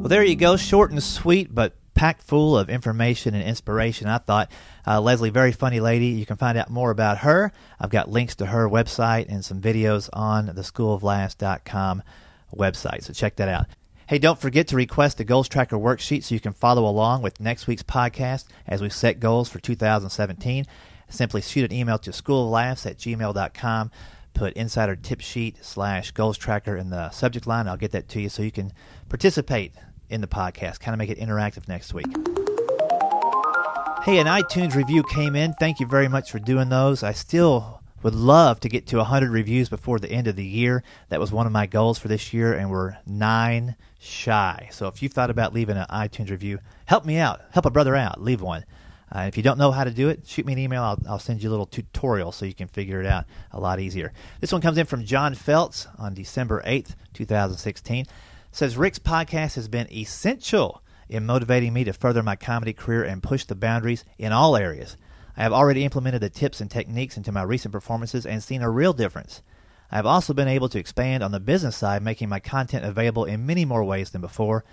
Well, 0.00 0.08
there 0.08 0.24
you 0.24 0.36
go. 0.36 0.56
Short 0.56 0.90
and 0.90 1.02
sweet, 1.02 1.54
but 1.54 1.74
packed 2.00 2.22
full 2.22 2.56
of 2.56 2.70
information 2.70 3.34
and 3.34 3.44
inspiration. 3.44 4.08
I 4.08 4.16
thought 4.16 4.50
uh, 4.86 5.02
Leslie, 5.02 5.28
very 5.28 5.52
funny 5.52 5.80
lady. 5.80 6.06
You 6.06 6.24
can 6.24 6.38
find 6.38 6.56
out 6.56 6.70
more 6.70 6.90
about 6.90 7.18
her. 7.18 7.52
I've 7.78 7.90
got 7.90 8.08
links 8.08 8.36
to 8.36 8.46
her 8.46 8.66
website 8.66 9.26
and 9.28 9.44
some 9.44 9.60
videos 9.60 10.08
on 10.14 10.46
the 10.46 10.62
schooloflaughs.com 10.62 12.02
website. 12.56 13.02
So 13.02 13.12
check 13.12 13.36
that 13.36 13.50
out. 13.50 13.66
Hey, 14.06 14.18
don't 14.18 14.40
forget 14.40 14.68
to 14.68 14.76
request 14.76 15.18
the 15.18 15.24
goals 15.24 15.46
tracker 15.46 15.76
worksheet 15.76 16.24
so 16.24 16.34
you 16.34 16.40
can 16.40 16.54
follow 16.54 16.86
along 16.86 17.20
with 17.20 17.38
next 17.38 17.66
week's 17.66 17.82
podcast 17.82 18.46
as 18.66 18.80
we 18.80 18.88
set 18.88 19.20
goals 19.20 19.50
for 19.50 19.58
2017. 19.58 20.64
Simply 21.10 21.42
shoot 21.42 21.70
an 21.70 21.76
email 21.76 21.98
to 21.98 22.12
schooloflaughs 22.12 22.86
at 22.86 22.96
gmail.com. 22.96 23.90
Put 24.32 24.54
insider 24.54 24.96
tip 24.96 25.20
sheet 25.20 25.62
slash 25.62 26.12
goals 26.12 26.38
tracker 26.38 26.78
in 26.78 26.88
the 26.88 27.10
subject 27.10 27.46
line. 27.46 27.68
I'll 27.68 27.76
get 27.76 27.92
that 27.92 28.08
to 28.08 28.22
you 28.22 28.30
so 28.30 28.42
you 28.42 28.52
can 28.52 28.72
participate 29.10 29.74
in 30.10 30.20
the 30.20 30.26
podcast, 30.26 30.80
kind 30.80 30.94
of 30.94 30.98
make 30.98 31.10
it 31.10 31.18
interactive 31.18 31.68
next 31.68 31.94
week. 31.94 32.06
Hey, 34.02 34.18
an 34.18 34.26
iTunes 34.26 34.74
review 34.74 35.02
came 35.02 35.36
in. 35.36 35.52
Thank 35.54 35.78
you 35.78 35.86
very 35.86 36.08
much 36.08 36.30
for 36.30 36.38
doing 36.38 36.68
those. 36.68 37.02
I 37.02 37.12
still 37.12 37.80
would 38.02 38.14
love 38.14 38.58
to 38.60 38.68
get 38.68 38.86
to 38.88 38.96
100 38.96 39.30
reviews 39.30 39.68
before 39.68 39.98
the 39.98 40.10
end 40.10 40.26
of 40.26 40.36
the 40.36 40.44
year. 40.44 40.82
That 41.10 41.20
was 41.20 41.30
one 41.30 41.46
of 41.46 41.52
my 41.52 41.66
goals 41.66 41.98
for 41.98 42.08
this 42.08 42.32
year, 42.32 42.54
and 42.54 42.70
we're 42.70 42.96
nine 43.06 43.76
shy. 43.98 44.68
So 44.72 44.86
if 44.86 45.02
you 45.02 45.08
thought 45.08 45.30
about 45.30 45.52
leaving 45.52 45.76
an 45.76 45.86
iTunes 45.90 46.30
review, 46.30 46.60
help 46.86 47.04
me 47.04 47.18
out. 47.18 47.42
Help 47.50 47.66
a 47.66 47.70
brother 47.70 47.94
out. 47.94 48.20
Leave 48.20 48.40
one. 48.40 48.64
Uh, 49.14 49.22
if 49.22 49.36
you 49.36 49.42
don't 49.42 49.58
know 49.58 49.70
how 49.70 49.84
to 49.84 49.90
do 49.90 50.08
it, 50.08 50.26
shoot 50.26 50.46
me 50.46 50.54
an 50.54 50.58
email. 50.58 50.82
I'll, 50.82 50.98
I'll, 51.08 51.18
send 51.18 51.42
you 51.42 51.48
a 51.48 51.52
little 51.52 51.66
tutorial 51.66 52.32
so 52.32 52.46
you 52.46 52.54
can 52.54 52.68
figure 52.68 53.00
it 53.00 53.06
out 53.06 53.26
a 53.50 53.60
lot 53.60 53.80
easier. 53.80 54.12
This 54.40 54.52
one 54.52 54.62
comes 54.62 54.78
in 54.78 54.86
from 54.86 55.04
John 55.04 55.34
Feltz 55.34 55.88
on 55.98 56.14
December 56.14 56.62
8th, 56.64 56.94
2016 57.12 58.06
says 58.52 58.76
Rick's 58.76 58.98
podcast 58.98 59.54
has 59.54 59.68
been 59.68 59.92
essential 59.92 60.82
in 61.08 61.26
motivating 61.26 61.72
me 61.72 61.84
to 61.84 61.92
further 61.92 62.22
my 62.22 62.36
comedy 62.36 62.72
career 62.72 63.04
and 63.04 63.22
push 63.22 63.44
the 63.44 63.54
boundaries 63.54 64.04
in 64.18 64.32
all 64.32 64.56
areas. 64.56 64.96
I 65.36 65.42
have 65.42 65.52
already 65.52 65.84
implemented 65.84 66.20
the 66.20 66.30
tips 66.30 66.60
and 66.60 66.70
techniques 66.70 67.16
into 67.16 67.32
my 67.32 67.42
recent 67.42 67.72
performances 67.72 68.26
and 68.26 68.42
seen 68.42 68.62
a 68.62 68.70
real 68.70 68.92
difference. 68.92 69.42
I 69.90 69.96
have 69.96 70.06
also 70.06 70.34
been 70.34 70.48
able 70.48 70.68
to 70.68 70.78
expand 70.78 71.22
on 71.22 71.32
the 71.32 71.40
business 71.40 71.76
side, 71.76 72.02
making 72.02 72.28
my 72.28 72.38
content 72.38 72.84
available 72.84 73.24
in 73.24 73.46
many 73.46 73.64
more 73.64 73.82
ways 73.82 74.10
than 74.10 74.20
before. 74.20 74.64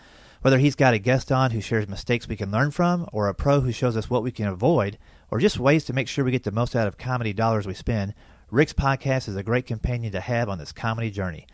Whether 0.41 0.59
he's 0.59 0.75
got 0.75 0.93
a 0.93 0.99
guest 0.99 1.31
on 1.31 1.51
who 1.51 1.61
shares 1.61 1.87
mistakes 1.87 2.27
we 2.27 2.35
can 2.35 2.51
learn 2.51 2.69
from, 2.69 3.07
or 3.11 3.27
a 3.27 3.33
pro 3.33 3.61
who 3.61 3.71
shows 3.71 3.97
us 3.97 4.09
what 4.09 4.21
we 4.21 4.31
can 4.31 4.47
avoid, 4.47 4.99
or 5.31 5.39
just 5.39 5.59
ways 5.59 5.83
to 5.85 5.93
make 5.93 6.07
sure 6.07 6.23
we 6.23 6.31
get 6.31 6.43
the 6.43 6.51
most 6.51 6.75
out 6.75 6.87
of 6.87 6.97
comedy 6.97 7.33
dollars 7.33 7.65
we 7.65 7.73
spend, 7.73 8.13
Rick's 8.51 8.73
podcast 8.73 9.27
is 9.27 9.35
a 9.35 9.43
great 9.43 9.65
companion 9.65 10.11
to 10.11 10.21
have 10.21 10.49
on 10.49 10.59
this 10.59 10.71
comedy 10.71 11.09
journey. 11.09 11.47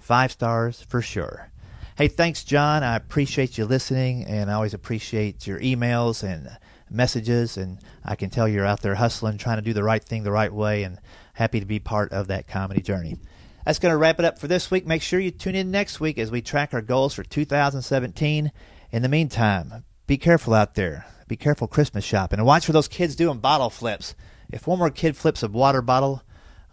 Five 0.00 0.32
stars 0.32 0.82
for 0.82 1.00
sure. 1.00 1.50
Hey, 1.96 2.08
thanks, 2.08 2.42
John. 2.42 2.82
I 2.82 2.96
appreciate 2.96 3.58
you 3.58 3.66
listening, 3.66 4.24
and 4.24 4.50
I 4.50 4.54
always 4.54 4.74
appreciate 4.74 5.46
your 5.46 5.60
emails 5.60 6.22
and 6.22 6.50
messages. 6.88 7.56
And 7.56 7.78
I 8.04 8.16
can 8.16 8.30
tell 8.30 8.48
you're 8.48 8.64
out 8.64 8.80
there 8.80 8.94
hustling, 8.94 9.38
trying 9.38 9.58
to 9.58 9.62
do 9.62 9.74
the 9.74 9.84
right 9.84 10.02
thing 10.02 10.22
the 10.22 10.32
right 10.32 10.52
way, 10.52 10.82
and 10.82 10.98
happy 11.34 11.60
to 11.60 11.66
be 11.66 11.78
part 11.78 12.12
of 12.12 12.28
that 12.28 12.48
comedy 12.48 12.80
journey. 12.80 13.18
That's 13.66 13.78
going 13.78 13.92
to 13.92 13.98
wrap 13.98 14.18
it 14.18 14.24
up 14.24 14.38
for 14.38 14.48
this 14.48 14.70
week. 14.70 14.86
Make 14.86 15.02
sure 15.02 15.20
you 15.20 15.30
tune 15.30 15.54
in 15.54 15.70
next 15.70 16.00
week 16.00 16.18
as 16.18 16.30
we 16.30 16.40
track 16.40 16.72
our 16.72 16.80
goals 16.80 17.14
for 17.14 17.22
2017. 17.22 18.50
In 18.90 19.02
the 19.02 19.08
meantime, 19.08 19.84
be 20.06 20.16
careful 20.16 20.54
out 20.54 20.74
there. 20.74 21.04
Be 21.28 21.36
careful 21.36 21.68
Christmas 21.68 22.04
shopping. 22.04 22.38
And 22.38 22.46
watch 22.46 22.64
for 22.64 22.72
those 22.72 22.88
kids 22.88 23.14
doing 23.14 23.38
bottle 23.38 23.70
flips. 23.70 24.14
If 24.50 24.66
one 24.66 24.78
more 24.78 24.90
kid 24.90 25.16
flips 25.16 25.42
a 25.42 25.48
water 25.48 25.82
bottle 25.82 26.22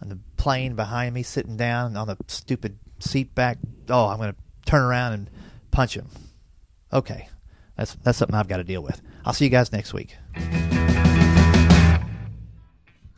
on 0.02 0.10
the 0.10 0.20
plane 0.38 0.76
behind 0.76 1.13
me, 1.13 1.22
sitting 1.22 1.58
down 1.58 1.98
on 1.98 2.08
the 2.08 2.18
stupid 2.28 2.80
seat 3.00 3.34
back, 3.36 3.58
oh, 3.90 4.08
I'm 4.08 4.18
going 4.18 4.34
to 4.34 4.38
turn 4.66 4.82
around 4.82 5.14
and 5.14 5.30
punch 5.72 5.96
him. 5.96 6.08
Okay, 6.92 7.30
that's 7.76 7.96
that's 7.96 8.18
something 8.18 8.36
I've 8.36 8.48
got 8.48 8.58
to 8.58 8.64
deal 8.64 8.82
with. 8.82 9.02
I'll 9.26 9.34
see 9.34 9.46
you 9.46 9.52
guys 9.52 9.72
next 9.72 9.94
week. 9.94 10.16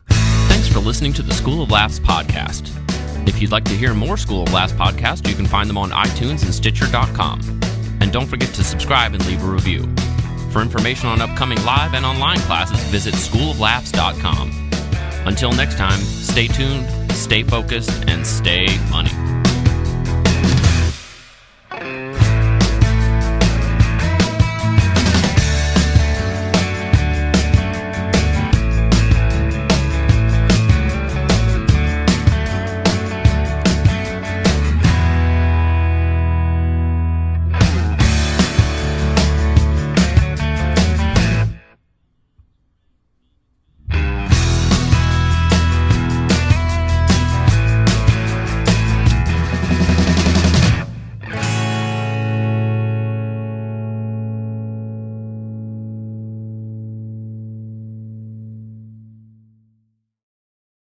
Thanks 0.08 0.68
for 0.68 0.80
listening 0.80 1.12
to 1.14 1.22
the 1.22 1.34
School 1.34 1.62
of 1.62 1.70
Laughs 1.70 2.00
podcast. 2.00 2.76
If 3.28 3.40
you'd 3.40 3.52
like 3.52 3.64
to 3.66 3.74
hear 3.74 3.94
more 3.94 4.16
School 4.16 4.42
of 4.42 4.52
Laughs 4.52 4.72
podcasts, 4.72 5.28
you 5.28 5.34
can 5.34 5.46
find 5.46 5.68
them 5.68 5.78
on 5.78 5.90
iTunes 5.90 6.42
and 6.42 6.52
Stitcher.com. 6.52 7.60
And 8.00 8.12
don't 8.12 8.26
forget 8.26 8.48
to 8.54 8.64
subscribe 8.64 9.14
and 9.14 9.24
leave 9.26 9.44
a 9.44 9.46
review. 9.46 9.82
For 10.50 10.62
information 10.62 11.08
on 11.08 11.20
upcoming 11.20 11.62
live 11.64 11.94
and 11.94 12.04
online 12.04 12.40
classes, 12.40 12.80
visit 12.88 13.14
schooloflaughs.com. 13.14 14.70
Until 15.26 15.52
next 15.52 15.76
time, 15.76 16.00
stay 16.00 16.48
tuned, 16.48 16.88
stay 17.12 17.42
focused, 17.42 18.08
and 18.08 18.26
stay 18.26 18.66
funny. 18.90 19.10